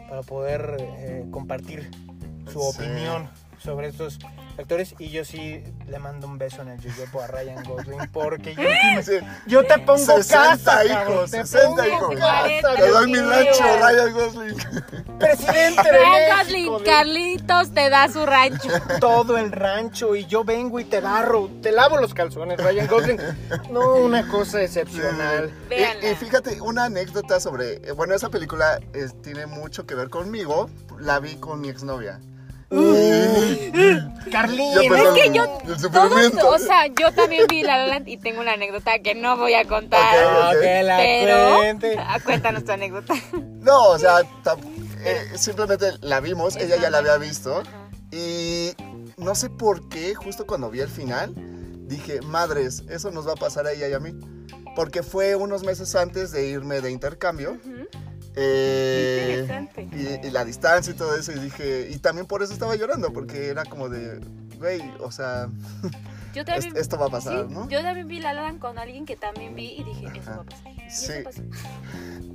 [0.08, 1.90] para poder eh, compartir
[2.52, 2.82] su Sí.
[2.82, 4.18] opinión sobre estos
[4.62, 4.94] actores.
[4.98, 8.62] Y yo sí le mando un beso en el yoyopo a Ryan Gosling porque yo,
[9.46, 12.14] yo te pongo 60 casa, hijos, te 60 pongo hijos.
[12.16, 13.64] casa, Te doy mi rancho.
[13.80, 14.56] Ryan Gosling.
[15.18, 18.68] Presidente de Ryan Gosling, de Carlitos te da su rancho.
[19.00, 23.20] todo el rancho y yo vengo y te barro, te lavo los calzones, Ryan Gosling.
[23.70, 25.50] No, una cosa excepcional.
[26.02, 27.74] Y fíjate, una anécdota sobre.
[27.88, 30.68] eh, Bueno, esa película eh, tiene mucho que ver conmigo.
[30.98, 32.20] La vi con mi exnovia.
[34.26, 38.16] Empezó Es que yo, el todos, o sea, yo también vi La La Land y
[38.16, 40.54] tengo una anécdota que no voy a contar.
[40.54, 40.60] Ok.
[40.62, 41.96] que la Pero, cuente.
[41.98, 43.14] ah, cuéntanos tu anécdota.
[43.60, 44.58] No, o sea, tam-
[45.04, 47.58] eh, simplemente la vimos, Es ella ya la había visto.
[47.60, 47.88] Ajá.
[48.12, 48.72] Y
[49.16, 51.32] no sé por qué, justo cuando vi el final,
[51.88, 54.12] dije, madres, eso nos va a pasar a ella y a mí.
[54.74, 57.52] Porque fue unos meses antes de irme de intercambio.
[57.52, 57.86] Ujú.
[58.36, 59.66] Eh,
[60.22, 61.32] y, y la distancia y todo eso.
[61.32, 64.20] Y dije, y también por eso estaba llorando, porque era como de,
[64.58, 65.48] güey, o sea,
[66.34, 67.68] Yo es- también, esto va a pasar, sí, ¿no?
[67.70, 70.36] yo también vi La La Land con alguien que también vi y dije, eso va
[70.36, 70.72] a pasar.
[70.90, 71.12] Sí.
[71.12, 71.42] eso pasó.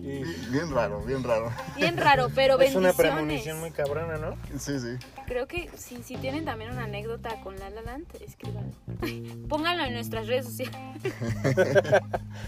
[0.02, 1.52] Bien raro, bien raro.
[1.76, 4.36] Bien raro, pero Es una premonición muy cabrona, ¿no?
[4.58, 4.98] Sí, sí.
[5.28, 8.72] Creo que si, si tienen también una anécdota con La La Land, escríbanlo.
[9.48, 10.78] Pónganlo en nuestras redes sociales.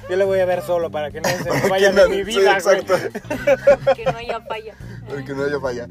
[0.09, 2.15] Yo la voy a ver solo para que no se me vaya no- de mi
[2.31, 2.79] sí, vida, güey.
[2.79, 2.95] exacto.
[3.95, 4.75] Que no haya falla.
[5.07, 5.87] Para que no haya falla.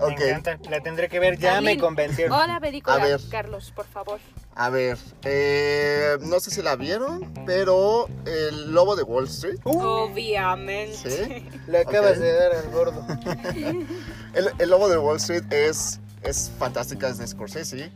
[0.00, 2.32] Me Ok, encanta, la tendré que ver, ya me convencieron.
[2.38, 3.20] Hola, película, A ver.
[3.30, 4.18] Carlos, por favor.
[4.54, 9.78] a ver, eh, no sé si la vieron, pero El Lobo de Wall Street, Uh,
[9.78, 11.10] Obviamente.
[11.10, 11.48] ¿sí?
[11.66, 13.06] le acabas de dar al gordo.
[14.34, 17.90] El, El Lobo de Wall Street es, es fantástica, es de Scorsese.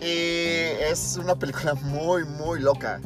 [0.00, 3.00] Y es una película muy, muy loca.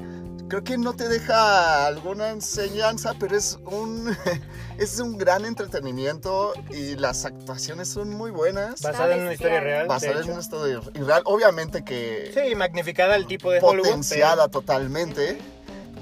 [0.49, 4.17] Creo que no te deja alguna enseñanza, pero es un,
[4.79, 8.81] es un gran entretenimiento y las actuaciones son muy buenas.
[8.83, 9.87] Basada en una historia real.
[9.89, 13.89] Basada en una historia real, obviamente que Sí, magnificada el tipo de Hollywood.
[13.89, 15.39] potenciada totalmente.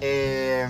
[0.00, 0.68] eh,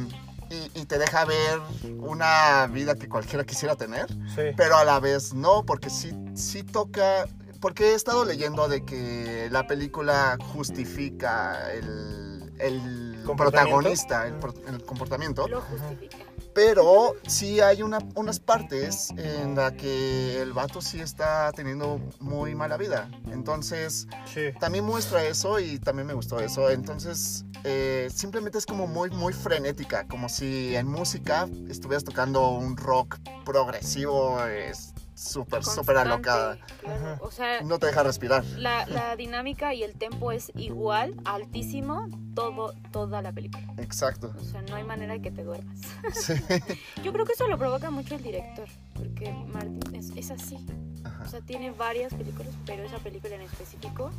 [0.51, 1.59] y, y te deja ver
[1.99, 4.07] una vida que cualquiera quisiera tener,
[4.37, 4.43] sí.
[4.57, 7.27] pero a la vez no, porque sí, sí toca.
[7.61, 14.35] Porque he estado leyendo de que la película justifica el, el Protagonista, el,
[14.69, 16.17] el comportamiento, Lo justifica.
[16.55, 22.55] pero sí hay una, unas partes en la que el vato sí está teniendo muy
[22.55, 23.11] mala vida.
[23.33, 24.51] Entonces, Sí.
[24.61, 26.71] también muestra eso y también me gustó eso.
[26.71, 32.77] Entonces, eh, simplemente es como muy, muy frenética, como si en música estuvieras tocando un
[32.77, 36.59] rock progresivo, es súper, súper alocada.
[36.81, 36.97] claro.
[36.97, 37.19] Ajá.
[37.23, 38.45] O sea, No te deja respirar.
[38.57, 43.65] la, la dinámica y el tempo es igual, altísimo, todo, toda la película.
[43.79, 44.35] Exacto.
[44.39, 45.79] O sea, no hay manera de que te duermas.
[46.13, 46.35] Sí.
[47.05, 50.59] Yo creo que eso lo provoca mucho el director, porque Martin es, es así.
[51.05, 51.23] Ajá.
[51.25, 54.11] O sea, tiene varias películas, pero esa película en específico.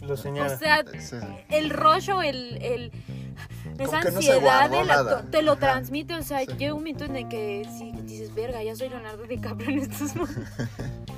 [0.00, 0.54] Lo señala.
[0.54, 1.16] O sea, Sí.
[1.48, 2.92] el rollo, el, el
[3.78, 5.24] esa no ansiedad actor, nada.
[5.30, 5.60] te lo Ajá.
[5.60, 6.46] transmite, o sea, Sí.
[6.58, 10.14] llega un momento en el que si dices, verga, ya soy Leonardo DiCaprio en estos
[10.16, 10.44] momentos.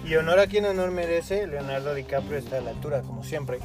[0.05, 3.59] Y honor a quien honor merece, Leonardo DiCaprio está a la altura, como siempre.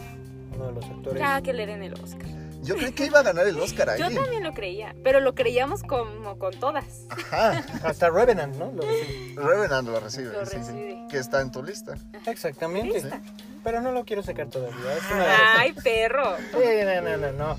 [0.55, 1.19] Uno de los actores.
[1.19, 2.27] Ya que le den el Oscar.
[2.63, 3.99] Yo creí que iba a ganar el Oscar ahí.
[3.99, 7.05] Yo también lo creía, pero lo creíamos como con todas.
[7.09, 7.63] Ajá.
[7.83, 8.71] Hasta Revenant, ¿no?
[8.71, 9.35] Lo recibe.
[9.41, 10.33] Revenant lo recibe.
[10.33, 10.97] Lo sí, sí.
[11.09, 11.93] Que está en tu lista.
[12.25, 12.93] Exactamente.
[13.01, 13.21] Lista.
[13.63, 14.75] Pero no lo quiero sacar todavía.
[14.97, 16.37] Es una Ay, perro.
[16.51, 17.57] Sí, no, no, no, no.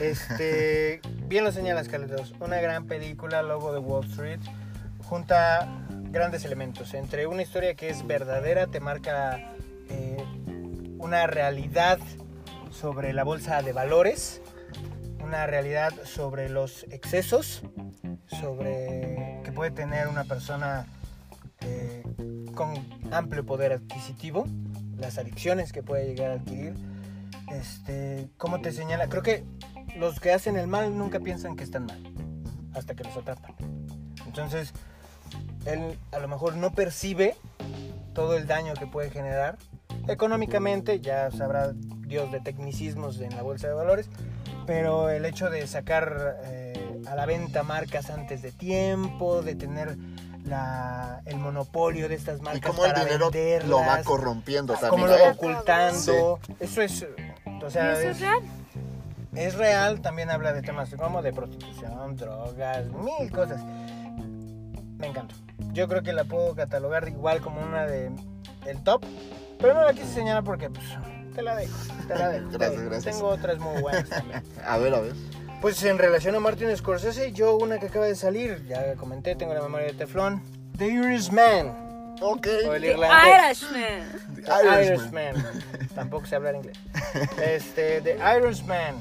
[0.00, 2.34] Este, bien lo señalas, Carlitos.
[2.40, 4.40] Una gran película, Lobo de Wall Street,
[5.04, 5.68] junta
[6.10, 6.94] grandes elementos.
[6.94, 9.52] Entre una historia que es verdadera, te marca
[9.88, 10.24] eh,
[10.98, 11.98] una realidad
[12.70, 14.40] sobre la bolsa de valores,
[15.20, 17.62] una realidad sobre los excesos,
[18.26, 20.86] sobre que puede tener una persona
[21.60, 22.04] eh,
[22.54, 22.74] con
[23.10, 24.46] amplio poder adquisitivo,
[24.96, 26.74] las adicciones que puede llegar a adquirir
[27.52, 29.08] este, ¿cómo te señala?
[29.08, 29.44] Creo que
[29.98, 32.02] los que hacen el mal nunca piensan que están mal,
[32.74, 33.54] hasta que los atrapan.
[34.26, 34.72] Entonces,
[35.66, 37.36] él a lo mejor no percibe
[38.14, 39.58] todo el daño que puede generar.
[40.06, 44.08] Económicamente, ya sabrá Dios de tecnicismos en la bolsa de valores,
[44.66, 49.96] pero el hecho de sacar eh, a la venta marcas antes de tiempo, de tener
[50.44, 53.30] la- el monopolio de estas marcas Y cómo el para dinero
[53.66, 55.08] lo va corrompiendo cómo también.
[55.08, 55.22] lo ¿eh?
[55.26, 56.38] va ocultando.
[56.58, 57.06] Eso es, o
[57.46, 58.38] ¿Y eso es es, real?
[59.34, 60.00] Es real.
[60.00, 63.62] También habla de temas como de prostitución, drogas, mil cosas.
[64.98, 65.34] Me encanta.
[65.72, 68.10] Yo creo que la puedo catalogar igual como una de
[68.66, 69.04] el top,
[69.60, 70.84] pero no la quise señalar porque pues,
[71.34, 71.76] te la dejo.
[72.06, 72.48] Te la dejo.
[72.50, 72.90] te la Gracias, dejo.
[72.90, 73.16] gracias.
[73.16, 74.42] Tengo otras muy buenas también.
[74.66, 75.12] A ver, a ver.
[75.60, 79.54] Pues en relación a Martin Scorsese, yo una que acaba de salir, ya comenté, tengo
[79.54, 80.40] la memoria de teflón.
[80.78, 82.14] The Irishman.
[82.20, 82.46] Ok.
[82.68, 83.62] O el The irlandés.
[83.62, 84.34] Irishman.
[84.36, 84.50] The The
[84.90, 85.36] Irishman.
[85.36, 85.88] Irishman.
[85.96, 86.78] Tampoco sé hablar inglés.
[87.42, 88.94] Este, The Irishman.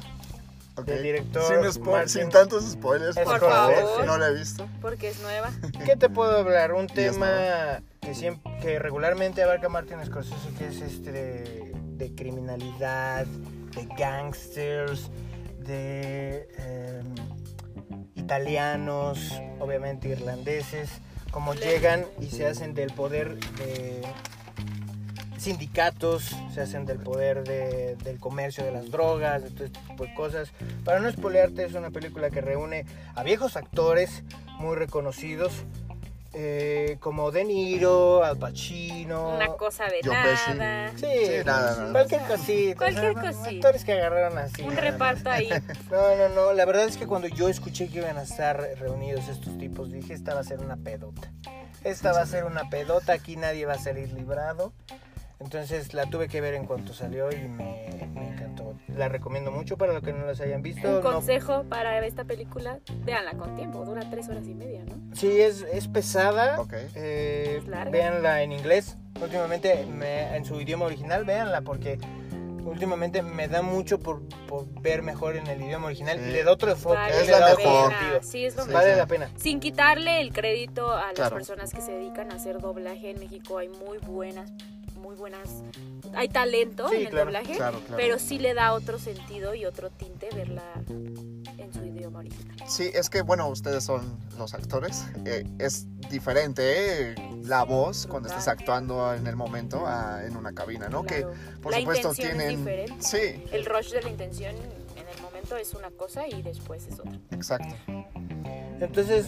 [0.86, 3.74] Del director Sin, Martin- sin tantos spoilers, por, Por favor.
[3.76, 4.06] favor.
[4.06, 4.68] No la he visto.
[4.82, 5.52] Porque es nueva.
[5.86, 6.74] ¿Qué te puedo hablar?
[6.74, 13.26] Un tema que, siempre, que regularmente abarca Martin Scorsese, que es este de, de criminalidad,
[13.26, 15.10] de gangsters,
[15.60, 17.16] de em,
[18.16, 20.90] italianos, obviamente irlandeses,
[21.32, 24.02] como llegan y se hacen del poder de
[25.38, 30.04] sindicatos, se hacen del poder de- del comercio de las drogas, de todo este tipo
[30.04, 30.52] de cosas.
[30.84, 34.23] Para no spoilearte, es una película que reúne a viejos actores
[34.60, 35.52] muy reconocidos,
[36.34, 39.36] eh, como De Niro, Al Pacino.
[39.36, 40.54] Una cosa de Pesci.
[40.58, 40.91] nada.
[40.95, 41.91] Sí, Sí, nada, nada.
[41.91, 42.76] cualquier cosita.
[42.78, 43.50] Cualquier o sea, cosita.
[43.50, 44.62] Actores que agarraron así.
[44.62, 45.50] Un reparto ahí.
[45.91, 46.54] No, no, no.
[46.54, 50.13] La verdad es que cuando yo escuché que iban a estar reunidos estos tipos, dije,
[50.13, 51.32] esta va a ser una pedota.
[51.84, 54.73] Esta va a ser una pedota, aquí nadie va a salir librado.
[55.39, 58.76] Entonces la tuve que ver en cuanto salió y me, me encantó.
[58.95, 60.88] La recomiendo mucho para los que no las hayan visto.
[60.88, 64.95] Un No- consejo para esta película, véanla con tiempo, dura tres horas y media, ¿no?
[65.15, 66.60] sí, es, es pesada.
[66.60, 66.73] Ok.
[66.95, 67.91] Eh, Es larga.
[67.91, 68.97] véanla en inglés.
[69.21, 72.00] Últimamente me- en su idioma original, véanla porque
[72.65, 76.26] últimamente me da mucho por, por ver mejor en el idioma original Sí.
[76.30, 76.95] y le da otro enfoque.
[76.95, 77.93] Vale Es la mejor.
[78.21, 78.82] Sí, es lo Sí, mejor.
[78.84, 78.97] Vale sí.
[79.00, 79.30] la pena.
[79.38, 81.36] Sin quitarle el crédito a las Claro.
[81.36, 84.52] personas que se dedican a hacer doblaje en México, hay muy buenas,
[85.08, 85.48] muy buenas,
[86.15, 87.96] hay talento Sí, en el claro, doblaje, Claro, claro.
[87.96, 92.58] pero sí le da otro sentido y otro tinte verla en su idioma original.
[92.67, 95.06] Sí, es que, bueno, ustedes son los actores.
[95.24, 97.15] eh, es diferente eh,
[97.46, 101.06] la voz cuando estás actuando en el momento a- en una cabina, ¿no?
[101.06, 101.32] Claro.
[101.32, 102.41] Que, por la supuesto, tienen...
[102.52, 102.96] es diferente.
[103.00, 107.00] Sí, El rush de la intención en el momento es una cosa y después es
[107.00, 107.17] otra.
[107.32, 107.74] Exacto.
[108.82, 109.28] Entonces,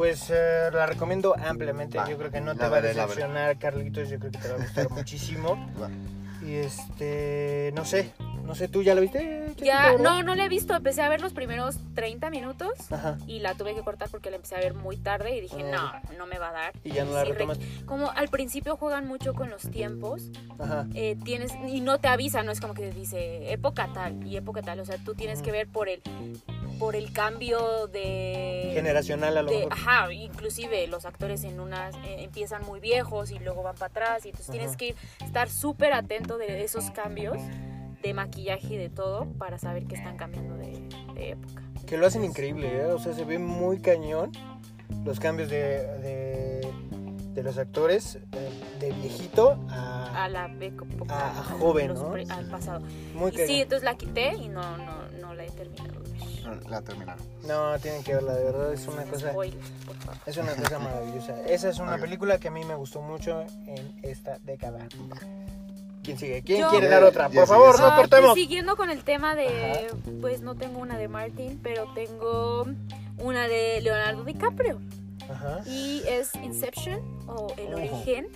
[0.00, 1.98] pues eh, la recomiendo ampliamente.
[1.98, 4.08] Va, yo creo que no te va a decepcionar, Carlitos.
[4.08, 5.56] Yo creo que te va a gustar muchísimo.
[5.78, 5.90] Va.
[6.42, 8.14] Y este, no sé,
[8.46, 9.52] no sé, ¿tú ya la viste?
[9.58, 10.74] Ya, no, no la he visto.
[10.74, 13.18] Empecé a ver los primeros 30 minutos Ajá.
[13.26, 16.00] y la tuve que cortar porque la empecé a ver muy tarde y dije, Ah.
[16.10, 16.72] no, no me va a dar.
[16.82, 17.58] Y ya no la Sí, re- retomas.
[17.84, 20.86] Como al principio juegan mucho con los tiempos, Ajá.
[20.94, 24.38] eh, tienes y no te avisa, no es como que te dice época tal y
[24.38, 26.00] época tal, o sea, tú tienes que ver por el
[26.80, 29.72] por el cambio de Generacional a lo de- mejor.
[29.74, 34.24] ajá, inclusive los actores en unas eh, empiezan muy viejos y luego van para atrás
[34.26, 37.36] y entonces tienes que ir, estar súper atento de esos cambios
[38.02, 41.62] de maquillaje y de todo para saber que están cambiando de, de época.
[41.86, 42.86] Que lo hacen increíble, ¿eh?
[42.86, 44.32] O sea, se ve muy cañón
[45.04, 46.72] los cambios de, de,
[47.34, 50.24] de los actores eh, de viejito a...
[50.24, 50.44] A la
[51.08, 52.14] A- a joven, ¿no?
[52.14, 52.80] al pasado.
[53.14, 53.46] Muy Y cañón.
[53.48, 56.00] sí, entonces la quité y no no no la he terminado.
[56.68, 57.22] La terminaron.
[57.46, 59.32] No, tienen que verla, de verdad, es una cosa...
[60.26, 61.40] Es una cosa maravillosa.
[61.46, 64.86] Esa es una película que a mí me gustó mucho en esta década.
[66.02, 66.42] ¿Quién sigue?
[66.42, 67.28] ¿Quién Yo- quiere dar otra?
[67.28, 68.30] Por favor, no Ah, cortemos.
[68.30, 69.88] pues siguiendo con el tema de,
[70.20, 72.66] pues no tengo una de Martin, pero tengo
[73.18, 74.78] una de Leonardo DiCaprio
[75.30, 75.60] Ajá.
[75.66, 77.74] y es Inception o El.
[77.74, 78.28] Origen,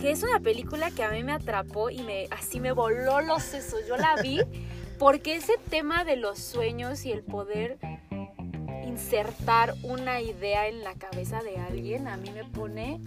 [0.00, 3.42] que es una película que a mí me atrapó y me así me voló los
[3.44, 3.80] sesos.
[3.88, 4.40] Yo la vi
[4.98, 7.78] porque ese tema de los sueños y el poder
[8.86, 13.00] insertar una idea en la cabeza de alguien a mí me pone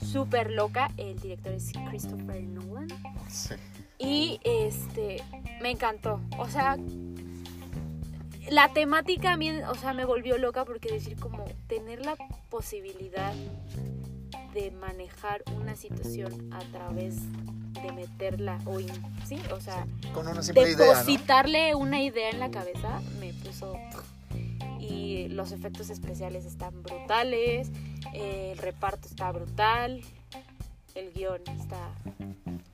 [0.00, 0.90] súper loca.
[0.96, 2.88] El director es Christopher Nolan.
[3.28, 3.54] Sí.
[3.98, 5.22] Y este,
[5.60, 6.20] me encantó.
[6.38, 6.76] O sea,
[8.50, 12.16] la temática a mí, o sea, me volvió loca porque decir como tener la
[12.50, 13.32] posibilidad
[14.54, 17.16] de manejar una situación a través
[17.72, 18.90] de meterla o in-
[19.26, 20.84] sí, o sea, Con una simple idea, ¿no?
[20.84, 23.74] depositarle una idea en la cabeza me puso
[24.78, 27.70] y los efectos especiales están brutales,
[28.12, 30.00] el reparto está brutal,
[30.94, 31.90] el guion está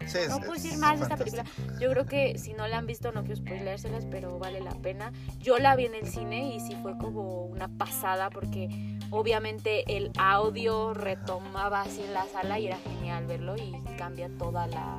[0.06, 1.44] Sí, no puedo decir más de esta película.
[1.78, 5.12] Yo creo que si no la han visto, no quiero spoilérselas, pero vale la pena.
[5.38, 10.11] Yo la vi en el cine y sí fue como una pasada porque obviamente el
[10.18, 14.99] audio retomaba así en la sala y era genial verlo y cambia toda la,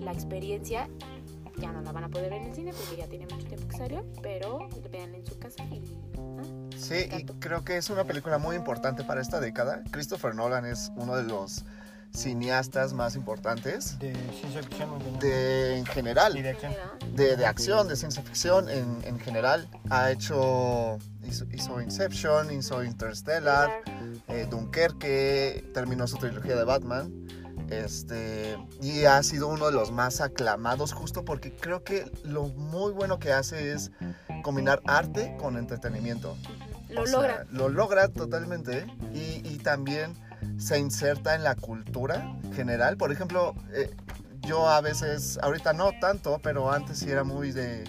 [0.00, 0.88] la experiencia.
[1.56, 3.66] Ya no la van a poder ver en el cine porque ya tiene mucho tiempo
[3.66, 5.82] que salió, pero veanla en su casa y...
[6.16, 6.42] ah,
[6.76, 9.82] Sí, y creo que es una película muy importante para esta década.
[9.90, 11.64] Christopher Nolan es uno de los
[12.14, 15.18] cineastas más importantes De ciencia ficción.
[15.20, 16.36] de, en general.
[16.36, 16.72] Y de acción.
[17.14, 19.68] de, de acción, de ciencia ficción en, en general.
[19.90, 23.70] Ha hecho, hizo, hizo Inception, hizo Interstellar,
[24.28, 27.12] eh, Dunkerque, terminó su trilogía de Batman.
[27.70, 32.92] Este, y ha sido uno de los más aclamados justo porque creo que lo muy
[32.92, 33.90] bueno que hace es
[34.42, 36.34] combinar arte con entretenimiento.
[36.88, 37.46] Lo O sea, logra.
[37.50, 40.14] lo logra totalmente y, y también
[40.58, 42.96] se inserta en la cultura general.
[42.96, 43.94] Por ejemplo, eh,
[44.40, 47.84] yo a veces, ahorita no tanto, pero antes sí era muy de,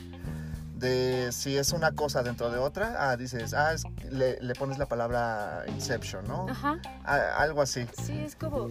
[0.75, 4.77] de si es una cosa dentro de otra, ah, dices, ah, es- le, le pones
[4.77, 6.47] la palabra Inception, ¿no?
[6.49, 7.85] Ajá, Ah, algo así.
[8.03, 8.67] sí, es como...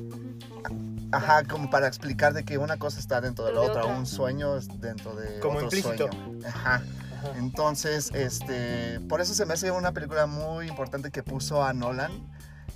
[1.12, 3.96] Ajá, como para explicar de que una cosa está dentro de la de otra, otra.
[3.96, 6.08] un sueño es dentro de Como otro implícito.
[6.12, 6.38] sueño.
[6.46, 6.74] Ajá.
[6.76, 6.82] Ajá.
[7.36, 12.12] Entonces, este, por eso se me hace una película muy importante que puso a Nolan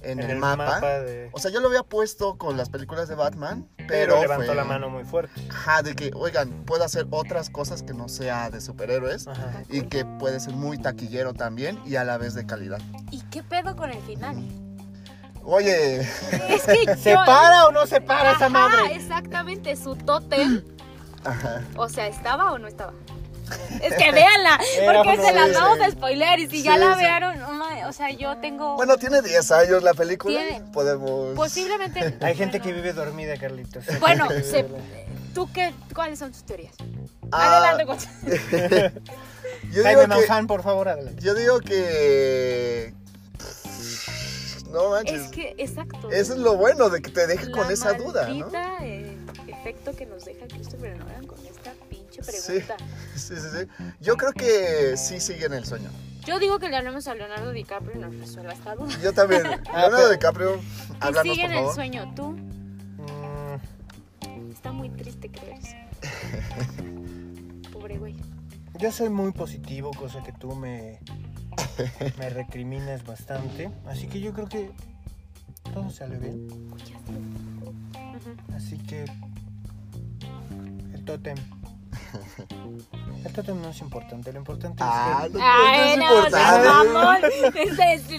[0.04, 0.80] en, el, mapa.
[0.80, 1.30] de...
[1.32, 4.54] O sea, yo lo había puesto con las películas de Batman, pero, Pero levantó fue-
[4.54, 5.40] la mano muy fuerte.
[5.50, 9.62] Ajá, de que, oigan, puedo hacer otras cosas que no sea de superhéroes Ajá.
[9.68, 12.80] y que puede ser muy taquillero también y a la vez de calidad.
[13.10, 14.36] ¿Y qué pedo con el final?
[15.44, 16.00] Oye,
[16.48, 18.94] Es que ¿Se yo- para o no se para esa madre?
[18.94, 20.62] exactamente, su tótem.
[21.24, 21.62] ajá.
[21.76, 22.92] O sea, ¿estaba o no estaba?
[23.82, 27.00] Es que véanla, porque se las vamos a spoiler y si ya la sí.
[27.00, 27.42] vieron,
[27.86, 30.38] o sea, yo tengo Bueno, tiene 10 años la película.
[30.40, 31.34] Tiene- Podemos.
[31.34, 33.84] posiblemente Hay gente bueno, que vive dormida, Carlitos.
[34.00, 34.66] Bueno, se-.
[35.34, 36.74] ¿tú qué cuáles son tus teorías?
[37.30, 38.18] Ah, Adelante, Gonzalo.
[39.72, 41.22] Yo digo, que, por favor, adelante.
[41.22, 42.94] yo digo que.
[44.70, 45.22] No manches.
[45.22, 46.10] Es que exacto.
[46.10, 48.46] Eso es lo bueno de que te deje La con esa duda, ¿no?
[48.46, 49.16] maldita, eh,
[49.48, 51.26] efecto que nos deja Christopher Nolan
[52.22, 52.52] Sí.
[52.60, 52.76] pregunta.
[53.16, 53.90] Sí, sí, sí.
[54.00, 55.90] Yo creo que sí sigue en el sueño.
[56.24, 58.96] Yo digo que le hablemos a Leonardo DiCaprio y nos resuelva esta duda.
[59.02, 59.42] Yo también.
[59.64, 60.60] Leonardo DiCaprio,
[61.00, 61.74] háblanos, sigue por en el favor.
[61.74, 62.12] sueño.
[62.14, 62.36] Tú,
[63.02, 65.76] Mm, está muy triste creer eso.
[67.72, 68.16] Pobre güey.
[68.78, 71.00] Yo soy muy positivo, cosa que tú me,
[72.18, 73.70] me recriminas bastante.
[73.86, 74.70] Así que yo creo que
[75.74, 76.48] todo sale bien.
[78.56, 79.04] Así que
[80.94, 81.36] el tótem.
[83.24, 85.44] El tótem no es importante, lo importante Ah, es no, que...
[85.46, 87.18] Ay, no no, mamón.
[87.54, 88.18] Este.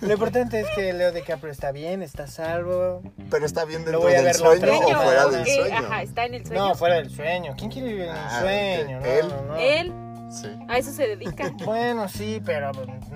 [0.00, 3.02] Lo importante es que Leo DiCaprio está bien, está salvo.
[3.30, 5.76] Pero está bien dentro del sueño o fuera del sueño.
[5.78, 6.68] Ajá, está en el sueño.
[6.68, 7.54] No, fuera del sueño.
[7.56, 9.00] ¿Quién quiere vivir en el Ah, sueño?
[9.04, 9.28] Él.
[9.28, 9.56] no, no.
[9.56, 9.92] Él
[10.32, 10.48] Sí.
[10.68, 11.52] a eso se dedica.
[11.64, 12.72] Bueno, sí, pero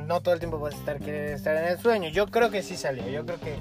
[0.07, 2.11] no todo el tiempo vas a estar querer estar en el sueño.
[2.11, 3.09] Yo creo que sí salió.
[3.09, 3.59] Yo creo que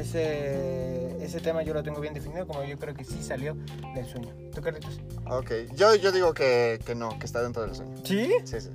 [0.00, 3.54] ese ese tema yo lo tengo bien definido como yo creo que sí salió
[3.94, 4.34] del sueño.
[4.54, 5.00] ¿Tú, Carlitos?
[5.26, 5.50] Ok.
[5.74, 7.96] Yo, yo digo que, que no, que está dentro del sueño.
[8.04, 8.32] ¿Sí?
[8.44, 8.70] Sí, sí.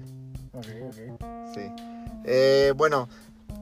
[0.54, 1.24] Ok, ok.
[1.54, 1.62] sí.
[2.26, 3.08] Eh, bueno,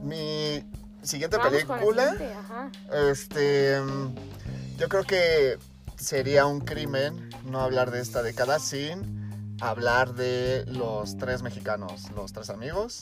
[0.02, 0.62] mi
[1.02, 2.10] siguiente Vamos con la película.
[2.12, 2.70] siguiente, ajá.
[3.10, 3.76] Este.
[4.78, 5.58] Yo creo que
[5.96, 9.25] sería un crimen no hablar de esta década sin
[9.60, 13.00] hablar de los tres mexicanos, los tres amigos.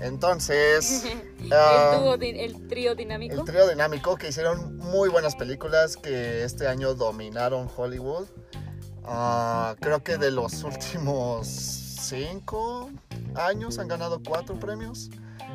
[0.00, 1.04] Entonces.
[1.52, 3.34] ah, el, trío dinámico.
[3.34, 8.26] El trío dinámico que hicieron muy buenas películas que este año dominaron Hollywood.
[9.04, 12.90] Ah, creo que de los últimos cinco
[13.34, 15.10] años han ganado cuatro premios.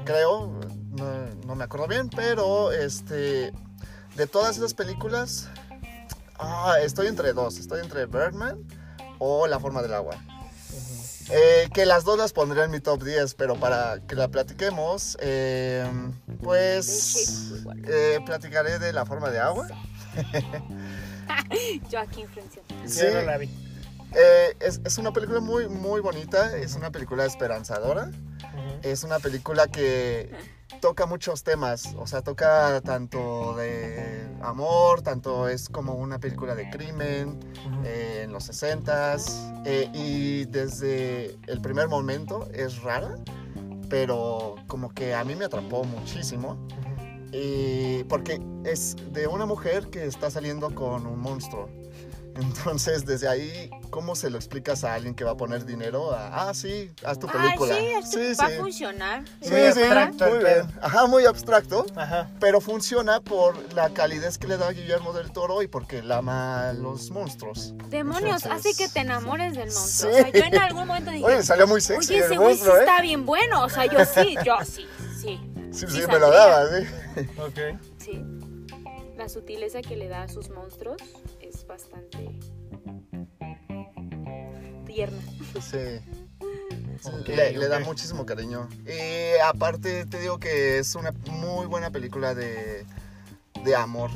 [0.05, 0.51] Creo,
[0.91, 1.05] no,
[1.45, 3.51] no me acuerdo bien, pero este
[4.15, 5.49] de todas esas películas,
[6.39, 7.57] ah, estoy entre dos.
[7.57, 8.65] Estoy entre Birdman
[9.19, 10.15] o La forma del agua.
[11.29, 15.17] Eh, que las dos las pondré en mi top 10, pero para que la platiquemos,
[15.19, 15.85] eh,
[16.41, 17.51] pues
[17.85, 19.67] eh, platicaré de la forma de agua.
[21.89, 22.61] Yo aquí influencio.
[22.85, 23.49] Sí, yo no la vi.
[24.15, 28.09] Eh, es, es una película muy, muy bonita, es una película esperanzadora,
[28.81, 30.31] es una película que
[30.81, 36.69] toca muchos temas, o sea, toca tanto de amor, tanto es como una película de
[36.69, 37.81] crimen Ujú.
[37.85, 43.15] eh, en los 60s y desde el primer momento es rara,
[43.89, 46.51] pero como que a mí me atrapó muchísimo.
[46.51, 47.29] Ujú.
[47.33, 51.69] Y porque es de una mujer que está saliendo con un monstruo.
[52.39, 56.11] Entonces, desde ahí, ¿cómo se lo explicas a alguien que va a poner dinero?
[56.13, 57.73] A, ah, sí, haz tu película.
[57.75, 59.23] Ay, sí, esto va a funcionar.
[59.41, 60.61] Sí, Muy sí, abstracto muy bien.
[60.81, 62.29] Ajá, muy abstracto, Ajá.
[62.39, 66.69] pero funciona por la calidez que le da Guillermo del Toro y porque él ama
[66.69, 67.73] a los monstruos.
[67.89, 70.13] Demonios, Entonces- hace que te enamores del monstruo.
[70.13, 70.19] Sí.
[70.19, 72.55] O sea, yo en algún momento dije, Oye, salió muy sexy oye, el ese güey
[72.57, 72.79] sí ¿eh?
[72.79, 73.63] está bien bueno.
[73.63, 74.85] O sea, yo sí, yo sí,
[75.19, 75.39] sí.
[75.71, 77.21] Sí, sí sí, me lo daba, sí.
[77.39, 77.79] Ok.
[77.97, 78.23] Sí.
[79.17, 80.97] La sutileza que le da a sus monstruos
[81.67, 82.39] es bastante
[84.85, 85.21] tierna.
[85.61, 85.99] Sí.
[87.27, 88.67] Le, le da muchísimo cariño.
[88.85, 92.85] Y aparte te digo que es una muy buena película de,
[93.63, 94.09] de amor.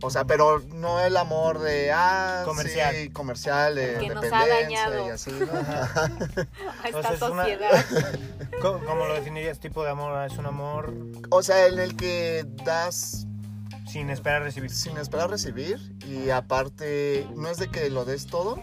[0.00, 2.94] O sea, pero no el amor de ah, Comercial.
[2.94, 5.06] sí, comercial, de Que nos ha dependencia dañado.
[5.08, 5.30] y así.
[5.32, 5.46] ¿no?
[6.84, 7.84] A esta sea, es una- sociedad.
[8.62, 9.58] ¿Cómo, cómo lo definirías?
[9.58, 10.24] ¿Tipo de amor?
[10.24, 10.94] ¿Es un amor
[11.30, 13.26] o sea, en el que das
[13.88, 14.70] sin esperar recibir?
[14.70, 18.58] sin esperar recibir y aparte no es de que lo des todo,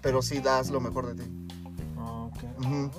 [0.00, 1.30] pero sí das lo mejor de ti.
[1.98, 2.42] Ok.
[2.58, 2.90] Ujú.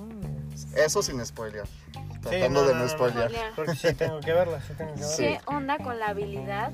[0.75, 1.63] Eso sin spoiler.
[1.95, 2.89] no, Tratando de no, no, no, no.
[2.89, 3.31] spoilear.
[3.55, 5.15] Porque sí tengo que verla, sí tengo que verla.
[5.15, 5.23] Sí.
[5.23, 6.71] ¿Qué onda con la habilidad?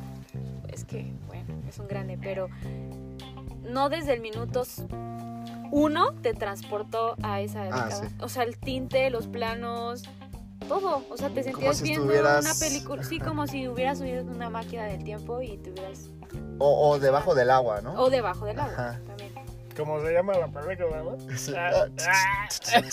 [0.68, 2.50] Es que, bueno, es un grande, pero
[3.64, 4.64] no desde el minuto
[5.72, 7.92] uno te transportó a esa época.
[7.92, 8.08] sí.
[8.20, 10.04] O sea, el tinte, los planos,
[10.68, 11.04] todo.
[11.10, 13.04] O sea, te Como sentías si viendo estuvieras- una película.
[13.04, 16.10] Sí, como si hubieras subido en una máquina del tiempo y te hubieras.
[16.60, 17.94] O, o debajo del agua, ¿no?
[18.02, 19.00] O debajo del agua Ajá.
[19.06, 19.32] también.
[19.78, 21.18] ¿Cómo se llama la película, no?
[21.38, 21.54] Sí.
[21.56, 21.86] Ah,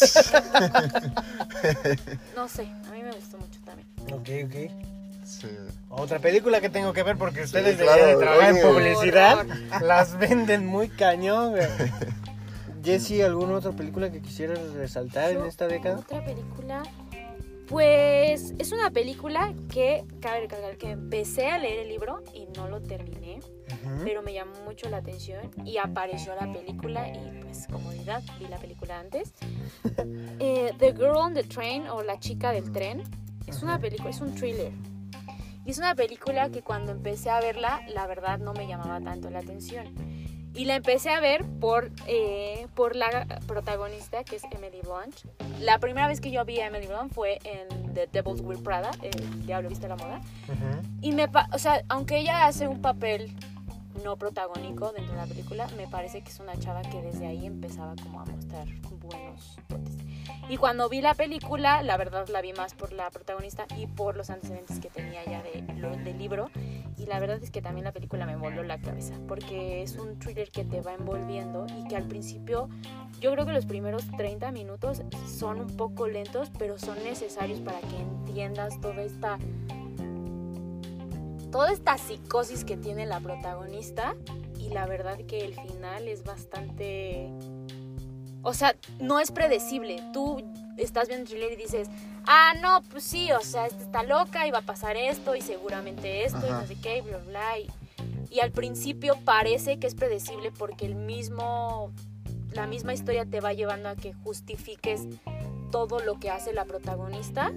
[2.36, 3.88] No sé, a mí me gustó mucho también.
[4.12, 4.70] Ok, ok.
[5.24, 5.48] Sí.
[5.88, 9.46] Otra película que tengo que ver porque ustedes claro, deberían de trabajar en publicidad.
[9.82, 11.66] Las venden muy cañón, güey.
[12.84, 15.96] Jessy, ¿alguna otra película que quisieras resaltar en Yo, esta década?
[16.00, 16.82] Otra película.
[17.68, 22.68] Pues es una película que, cabe recalcar que empecé a leer el libro y no
[22.68, 23.40] lo terminé,
[24.02, 28.58] pero me llamó mucho la atención y apareció la película y pues comodidad, vi la
[28.58, 29.32] película antes.
[30.40, 33.02] Eh, the Girl on the Train o La chica del tren
[33.46, 34.72] es una película, es un thriller.
[35.64, 39.30] Y es una película que cuando empecé a verla, la verdad no me llamaba tanto
[39.30, 39.94] la atención.
[40.54, 45.16] Y la empecé a ver por, eh, por la protagonista, que es Emily Blunt.
[45.60, 48.92] La primera vez que yo vi a Emily Blunt fue en The Devil's Wear Prada,
[49.02, 50.20] El Diablo Viste la Moda.
[50.48, 50.88] Ujú.
[51.00, 53.34] Y me, o sea, aunque ella hace un papel
[54.04, 57.46] no protagónico dentro de la película, me parece que es una chava que desde ahí
[57.46, 58.66] empezaba como a mostrar
[59.00, 59.94] buenos dotes.
[60.48, 64.16] Y cuando vi la película, la verdad la vi más por la protagonista y por
[64.16, 66.50] los antecedentes que tenía ya de, del libro.
[67.04, 70.18] Y la verdad es que también la película me voló la cabeza, porque es un
[70.18, 72.70] thriller que te va envolviendo y que al principio,
[73.20, 77.78] yo creo que los primeros 30 minutos son un poco lentos, pero son necesarios para
[77.80, 79.38] que entiendas toda esta
[81.52, 84.16] toda esta psicosis que tiene la protagonista
[84.58, 87.28] y la verdad que el final es bastante...
[88.44, 90.00] O sea, no es predecible.
[90.12, 90.42] Tú
[90.76, 91.88] estás viendo el thriller y dices,
[92.26, 95.40] ah, no, pues sí, o sea, esta está loca y va a pasar esto y
[95.40, 96.60] seguramente esto y Ajá.
[96.60, 97.58] no sé qué, y bla, bla.
[97.58, 97.68] Y,
[98.30, 101.92] y al principio parece que es predecible porque el mismo,
[102.52, 105.02] la misma historia te va llevando a que justifiques
[105.70, 107.52] todo lo que hace la protagonista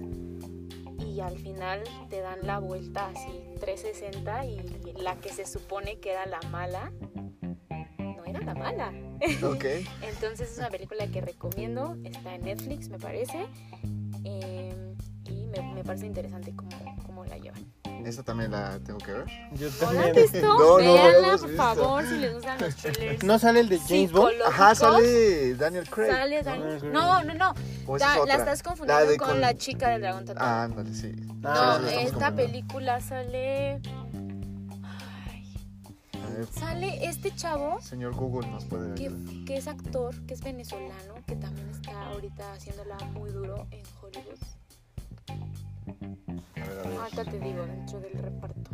[1.06, 3.30] y al final te dan la vuelta así
[3.60, 4.60] 360 y
[5.00, 6.92] la que se supone que era la mala
[8.54, 8.92] no la mala.
[9.46, 9.64] Ok.
[10.02, 13.46] Entonces es una película que recomiendo, está en Netflix me parece
[14.24, 14.94] eh,
[15.26, 16.70] y me, me parece interesante cómo,
[17.06, 17.64] cómo la llevan.
[18.04, 19.24] Esa también la tengo que ver.
[19.54, 20.26] Yo ¿No la también.
[20.42, 21.62] No, no, no la Véanla, hemos por visto.
[21.64, 23.24] favor, si les gustan los trailers.
[23.24, 24.34] ¿No sale el de James Bond?
[24.46, 26.10] Ajá, sale Daniel Craig.
[26.12, 26.50] Sale ¿no?
[26.50, 27.54] Dan- No, no, no.
[27.86, 30.48] ¿O esa Da- es la estás confundiendo de con, la chica del dragón tatuado.
[30.48, 31.12] Ah, ándale, sí.
[31.40, 33.80] no, Ah, sí, la estamos esta película sale.
[36.50, 39.10] Sale este chavo señor Google nos puede que,
[39.46, 44.38] que es actor, que es venezolano, que también está ahorita haciéndola muy duro en Hollywood.
[46.56, 46.98] A ver, a ver.
[46.98, 48.70] Ahorita te digo, dentro del reparto.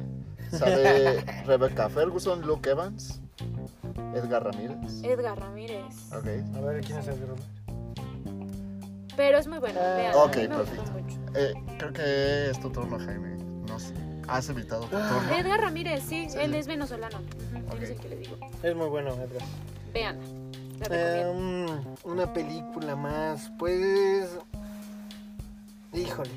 [0.50, 3.20] Sale Rebecca Ferguson, Luke Evans,
[4.14, 5.02] Edgar Ramírez.
[5.02, 6.12] Edgar Ramírez.
[6.12, 6.26] Ok.
[6.56, 7.42] A ver, ¿quién es el grupo?
[9.16, 10.14] Pero es muy bueno, Ah, vean.
[10.14, 10.92] ok, perfecto.
[10.92, 11.16] mucho.
[11.34, 13.36] Eh, creo que es tu turno, Jaime.
[13.68, 13.92] Nos
[14.26, 15.34] has evitado tu turno.
[15.36, 16.36] Edgar Ramírez, sí, Sí.
[16.40, 17.18] él es venezolano.
[17.54, 18.36] Él Es el que le digo.
[18.62, 19.46] Es muy bueno, Edgar.
[19.92, 20.18] Vean.
[20.90, 21.24] Eh,
[22.04, 24.28] una película más, pues...
[25.92, 26.30] Híjole.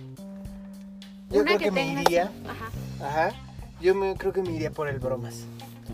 [1.30, 2.32] Yo Una creo que, me iría...
[2.48, 2.70] Ajá.
[3.06, 3.36] Ajá.
[3.82, 5.46] Yo me, creo que me iría por el bromas.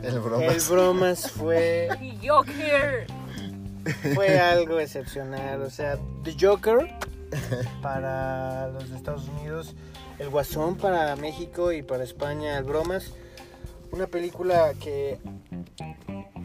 [0.01, 0.45] El broma.
[0.45, 1.89] El bromas fue,
[2.25, 3.07] Joker.
[4.13, 5.61] fue algo excepcional.
[5.61, 6.89] O sea, The Joker
[7.81, 9.75] para los de Estados Unidos,
[10.19, 13.13] El Guasón para México y para España, El Bromas.
[13.93, 15.19] Una película que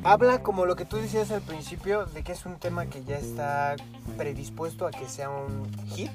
[0.04, 3.16] habla como lo que tú decías al principio, de que es un tema que ya
[3.16, 3.74] está
[4.18, 6.10] predispuesto a que sea un hit,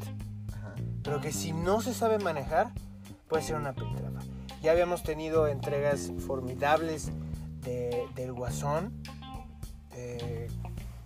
[0.55, 0.75] Ajá.
[1.01, 2.67] pero que si no se sabe manejar,
[3.27, 4.11] puede ser una película.
[4.61, 7.09] Ya habíamos tenido entregas formidables
[7.61, 8.93] de, del Guasón,
[9.95, 10.47] eh,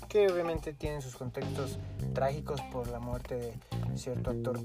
[0.09, 1.79] que obviamente tienen sus contextos
[2.13, 3.53] trágicos por la muerte
[3.89, 4.59] de cierto actor.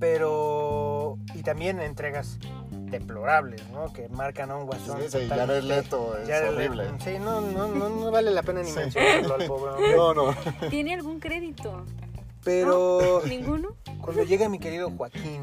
[0.00, 2.40] Pero, y también entregas
[2.92, 3.92] deplorables, ¿no?
[3.92, 4.98] Que marcan a un Guasón.
[4.98, 6.84] Sí, sí, totalmente- Jared Leto es Jared horrible.
[7.02, 8.76] Sí, no, no, no, no vale la pena ni Sí.
[8.76, 9.96] mencionarlo al pobre hombre.
[9.96, 10.34] No, no.
[10.70, 11.84] ¿Tiene algún crédito?
[12.44, 13.74] Pero ¿Ninguno?
[14.00, 15.42] cuando llega mi querido Joaquín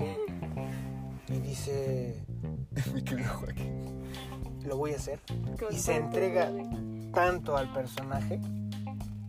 [1.27, 2.23] y dice,
[2.93, 4.03] Mi querido Joaquín.
[4.65, 5.19] lo voy a hacer,
[5.59, 6.51] Con y se entrega
[7.13, 8.39] tanto al personaje,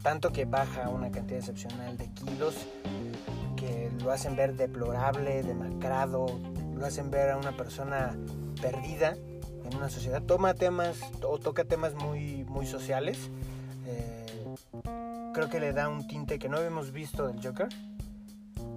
[0.03, 2.55] tanto que baja una cantidad excepcional de kilos,
[3.57, 6.27] que lo hacen ver deplorable, demacrado,
[6.81, 8.17] lo hacen ver a una persona
[8.61, 9.17] perdida
[9.65, 10.23] en una sociedad.
[10.23, 13.19] Toma temas o toca temas muy, muy sociales.
[13.87, 14.27] eh,
[15.33, 17.69] creo que le da un tinte que no habíamos visto del Joker.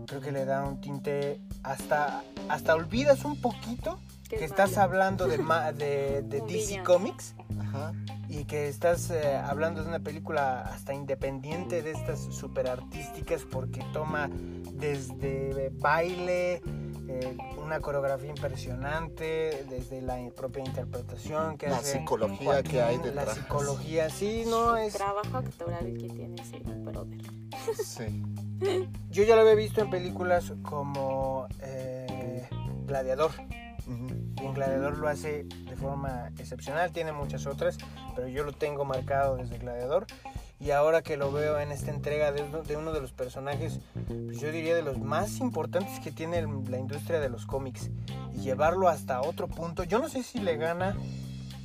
[0.05, 3.97] Creo que le da un tinte hasta hasta olvidas un poquito
[4.29, 4.81] Que que es estás malo.
[4.83, 6.83] hablando de, ma- de, de DC villano.
[6.83, 7.93] Comics Ajá.
[8.27, 13.81] y que estás eh, hablando de una película hasta independiente de estas super artísticas porque
[13.93, 14.29] toma
[14.73, 16.61] desde baile,
[17.21, 23.15] eh, una coreografía impresionante, desde la propia interpretación que La hace psicología que hay Joaquín,
[23.15, 23.37] La detrás.
[23.37, 24.93] psicología, sí, no El es...
[24.93, 27.19] trabajo actoral que tiene ese brother.
[27.83, 28.23] Sí.
[29.09, 32.47] Yo ya lo había visto en películas como eh,
[32.85, 33.31] Gladiador.
[33.85, 37.77] Y en Gladiador lo hace de forma excepcional, tiene muchas otras,
[38.15, 40.07] pero yo lo tengo marcado desde Gladiador.
[40.63, 44.49] Y ahora que lo veo en esta entrega de uno de, los personajes, pues yo
[44.49, 47.91] diría de los más importantes que tiene la industria de los cómics,
[48.31, 50.95] y llevarlo hasta otro punto, yo no sé si le gana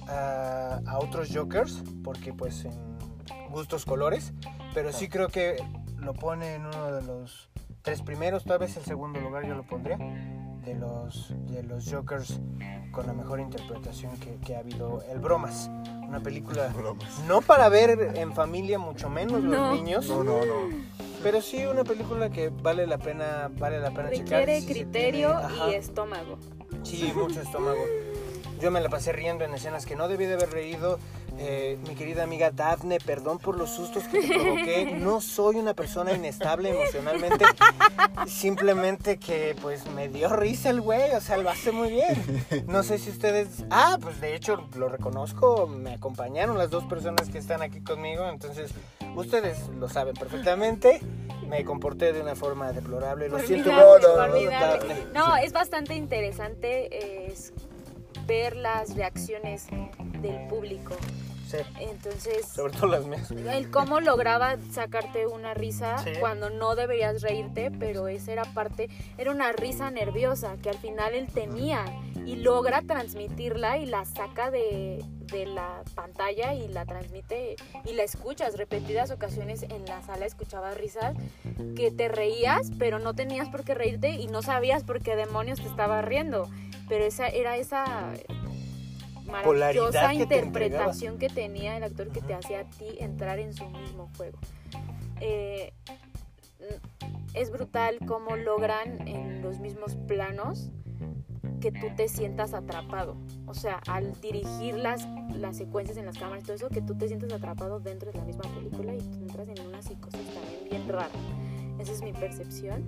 [0.09, 2.73] a, a otros Jokers, porque pues en
[3.51, 4.33] gustos colores,
[4.75, 5.63] pero sí creo que
[5.97, 7.51] lo pone en uno de los
[7.83, 9.97] tres primeros, tal vez el segundo lugar yo lo pondría
[10.65, 12.41] de los, de los Jokers
[12.91, 15.03] con la mejor interpretación que, que ha habido.
[15.09, 15.71] El Bromas,
[16.09, 17.19] una película Bromas.
[17.27, 19.51] no para ver en familia, mucho menos No.
[19.51, 20.77] los niños, No, no, no.
[21.23, 24.41] pero sí una película que vale la pena, vale la pena checar.
[24.41, 26.39] Requiere si criterio tiene- y estómago.
[26.83, 27.85] Sí, mucho estómago.
[28.61, 30.99] Yo me la pasé riendo en escenas que no debí de haber reído.
[31.41, 34.97] Eh, mi querida amiga Daphne, perdón por los sustos que te provoqué.
[34.99, 37.45] No soy una persona inestable emocionalmente.
[38.27, 42.45] Simplemente que pues me dio risa el güey, o sea, lo hace muy bien.
[42.67, 43.65] No sé si ustedes...
[43.71, 48.29] Ah, pues de hecho lo reconozco, me acompañaron las dos personas que están aquí conmigo,
[48.29, 48.73] entonces
[49.15, 51.01] ustedes lo saben perfectamente.
[51.47, 54.51] Me comporté de una forma deplorable, lo siento formidable.
[54.51, 55.07] Daphne.
[55.15, 57.29] No, es bastante interesante.
[57.31, 57.53] Es
[58.27, 59.67] ver las reacciones
[60.21, 60.95] del público.
[61.49, 63.31] Sí, Entonces, sobre todo las mías.
[63.31, 66.11] el cómo lograba sacarte una risa Sí.
[66.21, 71.15] cuando no deberías reírte, pero esa era parte, era una risa nerviosa que al final
[71.15, 71.85] él tenía
[72.27, 78.03] y logra transmitirla y la saca de, de la pantalla y la transmite y la
[78.03, 81.15] escuchas repetidas ocasiones en la sala escuchabas risas
[81.75, 85.61] que te reías pero no tenías por qué reírte y no sabías por qué demonios
[85.61, 86.51] te estabas riendo
[86.89, 88.13] pero esa era esa
[89.29, 93.69] maravillosa te interpretación que tenía el actor que te hacía a ti entrar en su
[93.69, 94.39] mismo juego.
[95.21, 95.73] Eh,
[97.35, 100.71] es brutal cómo logran en los mismos planos
[101.61, 103.17] que tú te sientas atrapado.
[103.47, 107.09] O sea, al dirigir las, las secuencias en las cámaras todo eso, que tú te
[107.09, 110.89] sientas atrapado dentro de la misma película y tú entras en una psicosis también bien
[110.89, 111.11] rara.
[111.79, 112.85] Esa es mi percepción.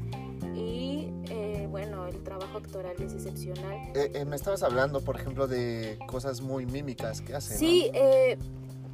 [0.55, 3.76] Y eh, bueno, el trabajo actoral es excepcional.
[3.95, 7.57] Eh, eh, me estabas hablando, por ejemplo, de cosas muy mímicas que hacen.
[7.57, 8.36] Sí, eh,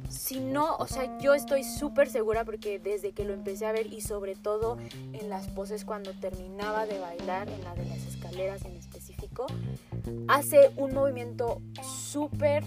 [0.09, 3.91] si no, o sea, yo estoy súper segura porque desde que lo empecé a ver
[3.91, 8.63] y sobre todo en las poses cuando terminaba de bailar, en la de las escaleras
[8.65, 9.47] en específico,
[10.27, 12.63] hace un movimiento súper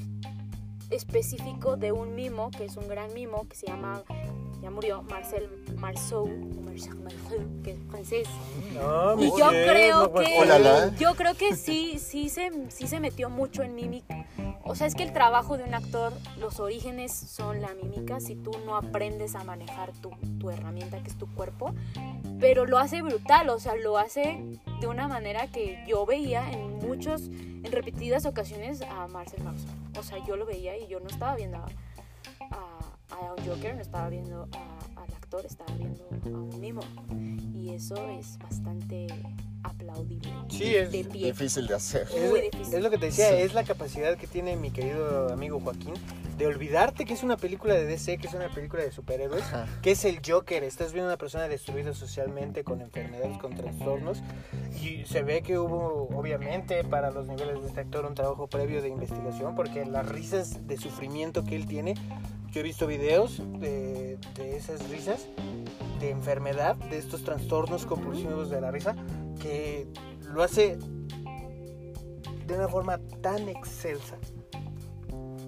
[0.90, 4.02] específico de un mimo, que es un gran mimo, que se llama,
[4.62, 8.28] ya murió, Marcel Marceau, o Marcel Marceau, que es francés.
[8.74, 12.86] No, Y mi yo cielo, creo pues, que yo creo que sí, sí se, sí
[12.86, 14.26] se metió mucho en mímica.
[14.64, 18.36] O sea, es que el trabajo de un actor, los orígenes son la mímica, si
[18.36, 21.74] tú no aprendes a manejar tu, tu herramienta que es tu cuerpo,
[22.38, 24.44] pero lo hace brutal, o sea, lo hace
[24.80, 29.70] de una manera que yo veía en muchos, en repetidas ocasiones a Marcel Marceau.
[29.98, 31.58] O sea, yo lo veía y yo no estaba viendo
[33.20, 36.80] a, un Joker, no estaba viendo a- al actor, estaba viendo a un mimo.
[37.54, 39.06] Y eso es bastante
[39.62, 40.30] aplaudible.
[40.48, 41.26] Sí, es de pie.
[41.26, 42.08] Difícil de hacer.
[42.14, 42.74] Es, Muy difícil.
[42.74, 43.34] es lo que te decía, Sí.
[43.42, 45.94] es la capacidad que tiene mi querido amigo Joaquín
[46.40, 49.66] de olvidarte que es una película de DC, que es una película de superhéroes, Ajá.
[49.82, 50.64] que es el Joker.
[50.64, 54.22] Estás viendo a una persona destruida socialmente, con enfermedades, con trastornos,
[54.82, 58.80] y se ve que hubo, obviamente, para los niveles de este actor un trabajo previo
[58.80, 61.92] de investigación, porque las risas de sufrimiento que él tiene,
[62.50, 65.26] yo he visto videos de, de esas risas
[66.00, 68.96] de enfermedad, de estos trastornos compulsivos de la risa,
[69.42, 69.86] que
[70.32, 70.78] lo hace
[72.46, 74.16] de una forma tan excelsa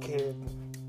[0.00, 0.34] que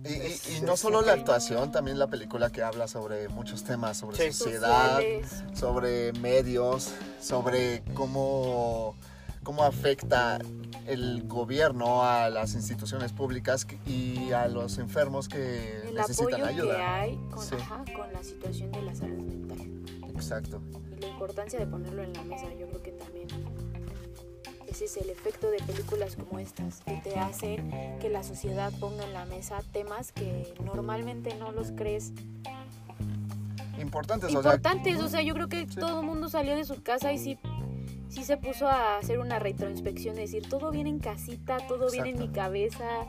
[0.06, 3.64] Y, y- y no es solo la actuación, también la película que habla sobre muchos
[3.64, 4.34] temas, sobre Sí.
[4.38, 5.44] sociedad, Sociales.
[5.54, 6.92] sobre medios,
[7.22, 8.96] sobre cómo,
[9.44, 10.40] cómo afecta
[10.88, 16.44] el gobierno a las instituciones públicas que- y a los enfermos que El necesitan apoyo
[16.44, 17.00] que ayuda.
[17.00, 17.56] hay con, Sí.
[17.56, 19.70] ajá, con la situación de la salud mental.
[20.16, 20.62] Exacto.
[20.96, 22.46] y la importancia de ponerlo en la mesa.
[22.58, 23.23] Yo creo que también
[24.74, 27.70] ese es el efecto de películas como estas, que te hacen
[28.00, 32.12] que la sociedad ponga en la mesa temas que normalmente no los crees
[33.80, 35.00] Importantes, o sea, importantes.
[35.02, 37.38] O sea, yo creo que todo el mundo salió de su casa y sí,
[38.10, 42.10] sí se puso a hacer una retroinspección, de decir, todo viene en casita, todo viene
[42.12, 43.06] en mi cabeza.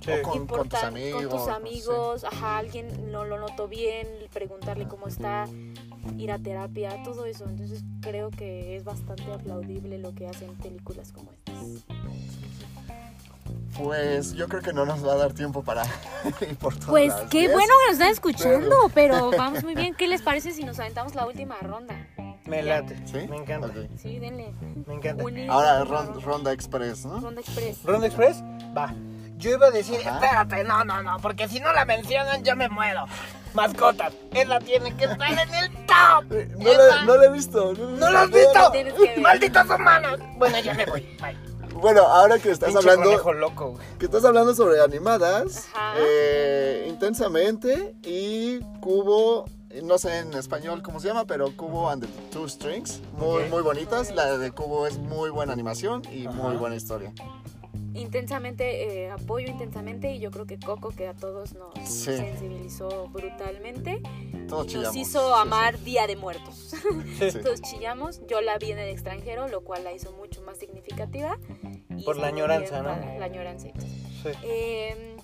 [0.00, 0.10] Sí.
[0.12, 4.88] O con- importa- tus amigos, con tus amigos, ajá, alguien no lo notó bien, preguntarle
[4.88, 5.46] cómo está,
[6.18, 7.44] ir a terapia, todo eso.
[7.48, 11.84] Entonces creo que es bastante aplaudible lo que hacen películas como estas.
[13.76, 15.82] pues yo creo que no nos va a dar tiempo para
[16.42, 19.94] ir por todas Pues las qué bueno que nos están escuchando, pero vamos muy bien.
[19.94, 21.94] ¿Qué les parece si nos aventamos la última ronda?
[22.46, 23.28] me late, ¿Sí?
[23.28, 23.70] me encanta.
[23.96, 24.52] Sí, denle.
[24.86, 25.22] me encanta.
[25.48, 27.20] Ahora ronda, ron- ronda express, ¿no?
[27.20, 27.82] ronda express.
[27.84, 28.42] ¿Ronda Express?
[28.76, 28.92] Va.
[29.36, 30.14] Yo iba a decir, Ajá.
[30.16, 33.04] Espérate, no, no, no, porque si no la mencionan yo me muero.
[33.54, 36.32] Mascotas, esa tiene que estar en el top.
[36.32, 37.72] Eh, No la, no la he visto.
[37.74, 38.70] No, ¿No lo has visto?
[38.72, 39.18] ver.
[39.20, 40.18] ¡Malditos humanos!
[40.36, 41.00] Bueno, ya me voy.
[41.20, 41.36] Bye.
[41.74, 43.78] Bueno, ahora que estás pinche hablando, loco.
[43.98, 45.94] que estás hablando sobre animadas, Ajá.
[45.98, 49.46] eh, intensamente y Cubo,
[49.84, 53.62] no sé en español cómo se llama, pero Cubo and the Two Strings, muy muy
[53.62, 54.10] bonitas.
[54.14, 56.36] La de Cubo es muy buena animación y Ajá.
[56.36, 57.12] muy buena historia.
[57.94, 62.16] Intensamente, eh, apoyo intensamente y yo creo que Coco que a todos nos Sí.
[62.16, 64.00] sensibilizó brutalmente
[64.48, 66.72] Todos y nos hizo Sí, amar Día de Muertos.
[67.42, 71.36] Todos chillamos, yo la vi en el extranjero, lo cual la hizo mucho más significativa.
[71.96, 72.90] y Por la añoranza, ¿no?
[73.18, 73.68] La añoranza.
[74.22, 74.28] Sí.
[74.44, 75.16] Eh,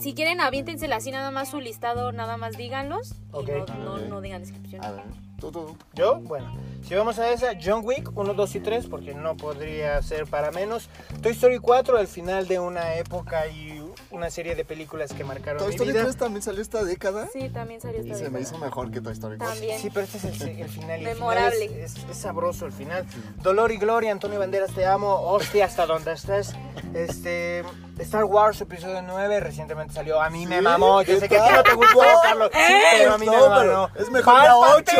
[0.00, 3.12] si quieren, aviéntensela así nada más su listado, nada más díganlos.
[3.12, 3.48] Y Ok.
[3.68, 4.84] no, no, no digan descripción.
[4.84, 5.04] A ver,
[5.40, 5.76] tú, tú.
[5.94, 6.52] Yo, bueno,
[6.86, 10.50] si vamos a esa, John Wick 1, 2 y 3, porque no podría ser para
[10.50, 10.88] menos.
[11.22, 15.58] Toy Story 4, el final de una época y una serie de películas que marcaron
[15.58, 16.02] Toy mi Story vida.
[16.02, 18.42] 3 también salió esta década Sí, también salió y esta se me década.
[18.42, 19.54] hizo mejor que Toy Story 4.
[19.54, 19.80] También.
[19.80, 21.00] Sí, pero este es el, el final.
[21.00, 21.68] y el Memorable.
[21.68, 23.06] final es, es- es sabroso el final.
[23.42, 25.14] Dolor y gloria, Antonio Banderas, te amo.
[25.14, 26.54] Hostia, hasta donde estés.
[26.94, 27.64] Este,
[27.98, 30.20] Star Wars episodio 9 recientemente salió.
[30.20, 30.62] A mí me ¿Sí?
[30.62, 31.02] mamó.
[31.02, 31.56] Yo ¿Qué sé que a ti tal?
[31.56, 32.00] no te gustó.
[32.22, 32.50] Carlos.
[32.52, 33.60] Sí, pero a mí me No, mamó.
[33.60, 34.92] pero es mejor la 8.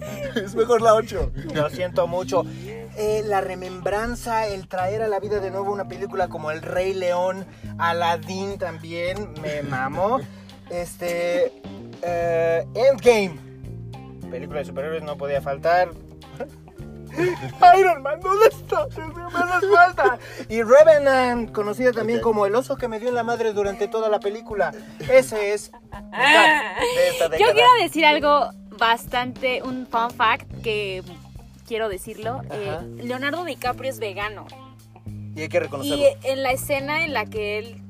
[0.36, 1.32] Es mejor la 8.
[1.54, 2.44] Lo siento mucho.
[2.96, 6.94] Eh, la remembranza, el traer a la vida de nuevo una película como El Rey
[6.94, 7.46] León,
[7.78, 10.20] Aladdin también, me mamó.
[10.70, 11.52] Este.
[12.02, 13.38] eh, Endgame.
[14.30, 15.90] Película de superhéroes no podía faltar.
[17.78, 18.86] Iron Man, ¿dónde está?
[18.96, 20.18] Me hace falta.
[20.48, 24.08] Y Revenant, conocida también como el oso que me dio en la madre durante toda
[24.08, 24.72] la película.
[25.08, 31.02] Ese es top de esta Yo quiero decir algo bastante, un fun fact que
[31.66, 32.40] quiero decirlo.
[32.50, 32.78] Eh.
[33.02, 34.46] Leonardo DiCaprio es vegano.
[35.34, 36.02] Y hay que reconocerlo.
[36.04, 37.82] Y en la escena en la que él,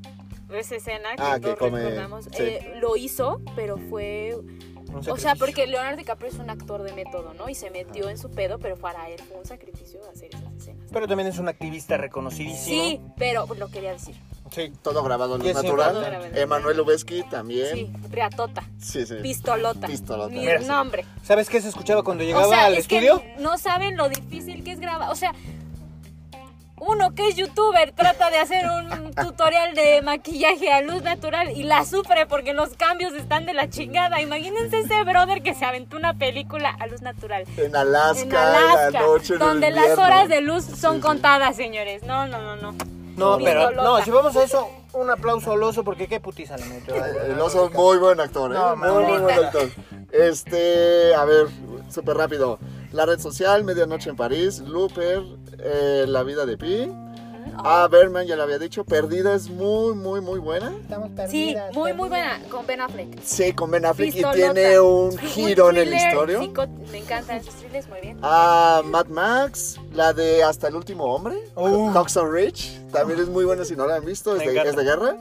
[0.53, 2.30] esa escena que Ah, que todos come, recordamos, sí.
[2.43, 4.36] eh, lo hizo, pero fue...
[4.89, 7.51] Un O sea, porque Leonardo DiCaprio es un actor de método, ¿no?
[7.51, 10.89] Y se metió en su pedo, pero para él fue un sacrificio hacer esas escenas.
[10.91, 12.82] Pero también es un activista reconocidísimo.
[12.84, 14.14] Sí, pero lo quería decir.
[14.51, 14.72] Sí.
[14.82, 16.30] Todo grabado en luz natural.
[16.34, 17.74] Emanuel Lubezki también.
[17.74, 19.14] Sí, riatota, Sí, sí.
[19.22, 19.86] pistolota.
[19.86, 20.30] Pistolota.
[20.34, 21.05] Mira, nombre.
[21.22, 23.20] ¿Sabes qué se escuchaba cuando llegaba o sea, al es estudio?
[23.20, 25.11] que no saben lo difícil que es grabar.
[25.11, 25.32] O sea,
[26.80, 31.64] uno que es youtuber trata de hacer un tutorial de maquillaje a luz natural y
[31.64, 34.20] la sufre porque los cambios están de la chingada.
[34.20, 37.44] Imagínense ese brother que se aventó una película a luz natural.
[37.57, 41.01] En Alaska, En Alaska, la noche en el donde las horas de luz son sí.
[41.03, 42.05] contadas, señores.
[42.05, 42.74] No, no, no, no.
[43.19, 46.64] No, pero no, si vamos a eso, un aplauso al oso porque qué putiza le
[46.66, 46.95] metió.
[46.95, 48.59] El oso es muy buen actor, ¿eh?
[48.59, 49.69] No, muy, muy buen actor.
[50.12, 51.49] Este, a ver,
[51.91, 52.59] súper rápido.
[52.93, 55.23] La red social, Medianoche en París, Looper,
[55.59, 56.91] eh, La vida de Pi.
[57.65, 58.85] Ah, Berman, ya lo había dicho.
[58.85, 60.73] Perdida es muy, muy, muy buena.
[60.81, 63.21] Estamos Sí, muy, muy buena con Ben Affleck.
[63.23, 66.39] Sí, con Ben Affleck y tiene un giro en el historia.
[66.91, 68.19] Me encantan esos thrillers, muy bien.
[68.23, 71.91] Ah, Mad Max, la de Hasta el último hombre, Uh.
[71.93, 74.85] Hawkson Ridge, también es muy buena si no la han visto, es de, es de
[74.85, 75.17] guerra.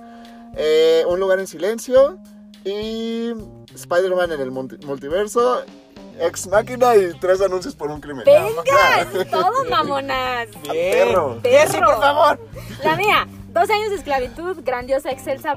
[0.55, 2.17] Eh, un lugar en silencio
[2.63, 3.31] y
[3.73, 5.61] Spider-Man en el multi- multiverso,
[6.19, 8.23] Ex Máquina y tres anuncios por un crimen.
[8.25, 9.01] ¡Venga!
[9.01, 10.47] eso todo, mamonas.
[10.71, 11.07] Bien.
[11.09, 11.39] perro.
[11.43, 12.39] Jessy, por favor.
[12.83, 15.55] La mía, dos años de esclavitud, grandiosa, excelsa.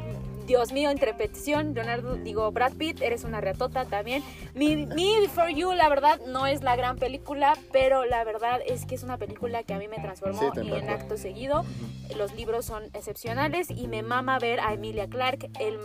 [0.50, 4.24] Dios mío, interpretación, Leonardo, digo, Brad Pitt, eres una reatota también.
[4.52, 8.84] Me, Me Before You, la verdad, no es la gran película, pero la verdad es
[8.84, 11.64] que es una película que a mí me transformó Sí, en acto seguido.
[12.16, 15.52] Los libros son excepcionales y me mama ver a Emilia Clarke.
[15.60, 15.78] El,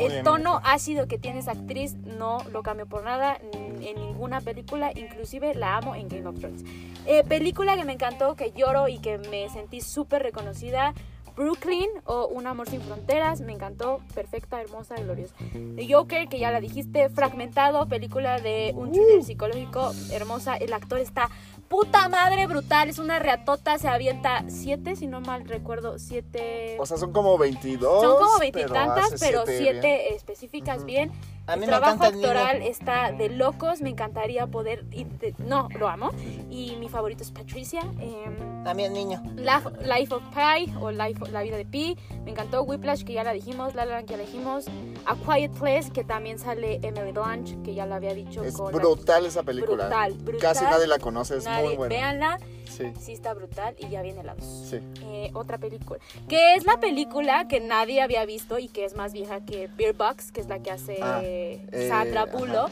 [0.00, 4.90] el tono ácido que tiene esa actriz no lo cambio por nada en ninguna película,
[4.94, 6.64] inclusive la amo en Game of Thrones.
[7.04, 10.94] Eh, película que me encantó, que lloro y que me sentí súper reconocida.
[11.36, 15.34] Brooklyn o Un amor sin fronteras, me encantó, perfecta, hermosa, gloriosa.
[15.52, 20.98] The Joker, que ya la dijiste, fragmentado, película de un thriller psicológico, hermosa, el actor
[20.98, 21.30] está
[21.68, 26.76] puta madre brutal, es una reatota, se avienta siete, si no mal recuerdo, siete...
[26.78, 28.02] O sea, son como 22.
[28.02, 30.14] Son como pero veintitantas, hace pero siete bien.
[30.14, 31.10] específicas bien.
[31.46, 32.28] A mí el me trabajo niño.
[32.28, 34.84] actoral está de locos, me encantaría poder...
[34.92, 36.10] ir de- no, lo amo.
[36.50, 37.80] Y mi favorito es Patricia.
[38.00, 39.20] em, También niño.
[39.36, 41.96] La- Life of Pi o Life, La vida de Pi.
[42.24, 43.74] Me encantó Whiplash, que ya la dijimos.
[43.74, 44.66] La La Land, que ya la dijimos.
[45.04, 48.44] A Quiet Place, que también sale Emily Blanche, que ya la había dicho.
[48.44, 49.86] Es con brutal esa película.
[49.86, 50.40] Brutal, brutal.
[50.40, 51.94] Casi nadie la conoce, es Nadie- muy buena.
[51.94, 52.38] Véanla,
[52.70, 54.78] Sí, sí está brutal y ya viene la 2 sí.
[55.02, 59.12] eh, otra película, que es la película que nadie había visto y que es más
[59.12, 62.36] vieja que Beer Box, que es la que hace Ah, eh, eh, Sandra ajá.
[62.36, 62.70] Bullock.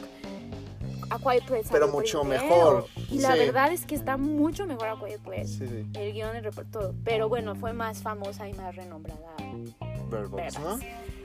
[1.13, 2.43] A Quiet Place Pero mucho primero.
[2.45, 3.39] mejor, Y la sí.
[3.41, 5.47] verdad es que está mucho mejor A Quiet Place.
[5.47, 5.87] Sí, sí.
[5.95, 6.95] El guion, el reporte, todo.
[7.03, 9.21] Pero bueno, fue más famosa y más renombrada.
[10.09, 10.79] Bird Box, ¿no?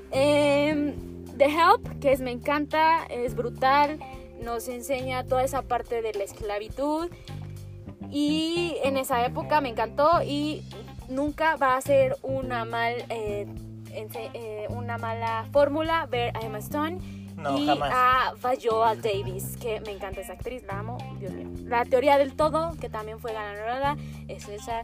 [0.10, 0.96] Em,
[1.38, 4.00] The Help, que es me encanta, es brutal,
[4.42, 7.10] nos enseña toda esa parte de la esclavitud
[8.10, 10.64] y en esa época me encantó y
[11.10, 13.46] nunca va a ser una mal eh,
[13.92, 17.00] eh, una mala fórmula ver a Emma Stone
[17.36, 17.92] No, y jamás.
[17.94, 21.48] a Viola Davis, que me encanta esa actriz, la amo, Dios mío.
[21.68, 24.84] La teoría del todo, que también fue ganadora, es esa,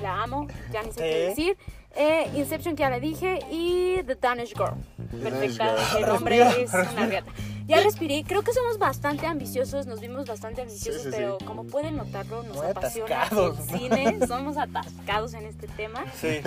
[0.00, 1.42] la amo, ya ni sé qué Sí.
[1.42, 1.58] decir.
[1.98, 4.74] Eh, Inception, que ya la dije, y The Danish Girl.
[5.22, 6.04] Perfecta, Girl.
[6.04, 7.32] el hombre Respira, es una gata.
[7.66, 11.16] Ya respiré, creo que somos bastante ambiciosos, nos vimos bastante ambiciosos, Sí, sí, sí.
[11.20, 13.58] pero como pueden notarlo, nos Muy apasiona atascados.
[13.70, 16.04] el cine, somos atascados en este tema.
[16.20, 16.40] Sí.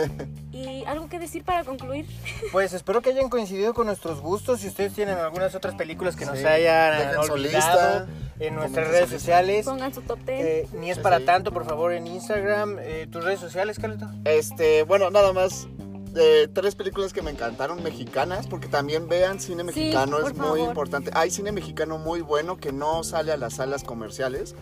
[0.53, 2.05] ¿Y algo que decir para concluir?
[2.53, 4.61] Pues espero que hayan coincidido con nuestros gustos.
[4.61, 8.07] Si ustedes tienen algunas otras películas que nos hayan olvidado.
[8.39, 9.65] En nuestras redes sociales.
[9.65, 10.39] Pongan su top 10.
[10.45, 11.25] Eh, ni es Sí, para sí.
[11.25, 12.77] tanto, por favor, en Instagram.
[12.79, 14.07] Eh, ¿Tus redes sociales, Carlito?
[14.25, 15.67] Este, bueno, nada más.
[16.09, 20.43] de tres películas que me encantaron mexicanas, porque también vean cine mexicano, por es muy
[20.59, 20.59] favor.
[20.69, 21.11] importante.
[21.13, 24.55] Hay cine mexicano muy bueno que no sale a las salas comerciales,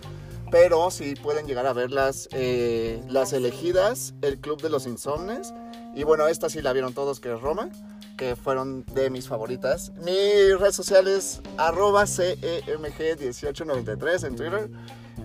[0.52, 5.54] pero sí pueden llegar a verlas, eh, Las Elegidas, El Club de los Insomnes,
[5.96, 7.70] y bueno, esta sí la vieron todos, que es Roma,
[8.18, 9.92] que fueron de mis favoritas.
[10.04, 14.70] Mis redes sociales, arroba E CEMG1893 en Twitter.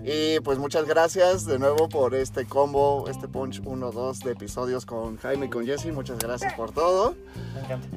[0.05, 5.16] Y pues muchas gracias de nuevo por este combo, este punch 1-2 de episodios con
[5.18, 5.93] Jaime y con Jesse.
[5.93, 7.14] Muchas gracias por todo.
[7.55, 7.88] Me encanta.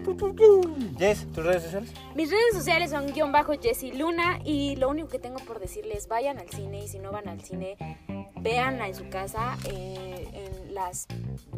[1.00, 1.92] Jess, ¿tus redes sociales?
[2.16, 6.08] Mis redes sociales son guion bajo Jessie Luna y lo único que tengo por decirles,
[6.08, 7.76] vayan al cine y si no van al cine,
[8.42, 11.08] véanla en su casa, eh, en las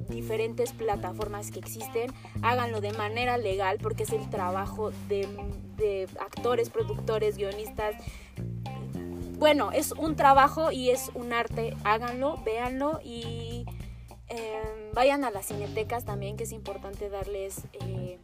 [0.07, 5.27] diferentes plataformas que existen, háganlo de manera legal porque es el trabajo de,
[5.75, 7.95] de actores, productores, guionistas.
[9.37, 13.65] Bueno, es un trabajo y es un arte, háganlo, véanlo y
[14.29, 17.63] eh, vayan a las cinetecas también, que es importante darles...
[17.81, 18.19] eh,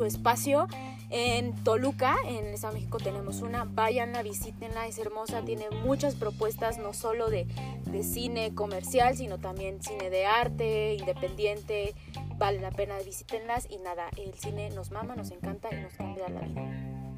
[0.00, 0.66] su espacio.
[1.12, 3.64] En Toluca, en el Estado de México, tenemos una.
[3.64, 5.42] Váyanla, visítenla, es hermosa.
[5.42, 7.46] Tiene muchas propuestas, no solo de,
[7.86, 11.94] de cine comercial, sino también cine de arte, independiente.
[12.38, 13.66] Vale la pena, visítenlas.
[13.68, 16.62] Y nada, el cine nos mama, nos encanta y nos cambia la vida.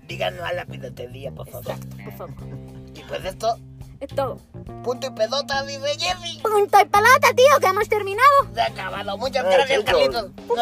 [0.09, 1.71] Díganos a la piratería, por favor.
[1.71, 2.35] Exacto, por favor.
[2.95, 3.57] Y pues esto,
[4.01, 4.37] Es todo.
[4.85, 6.41] punto y pelota, dice Jeffy.
[6.43, 8.55] Punto y pelota, tío, que hemos terminado.
[8.55, 9.17] Se ha acabado.
[9.19, 9.85] Muchas gracias.
[9.85, 10.31] Carlitos.
[10.49, 10.55] No.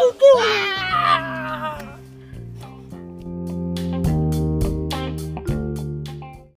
[0.43, 1.90] ¡Ah!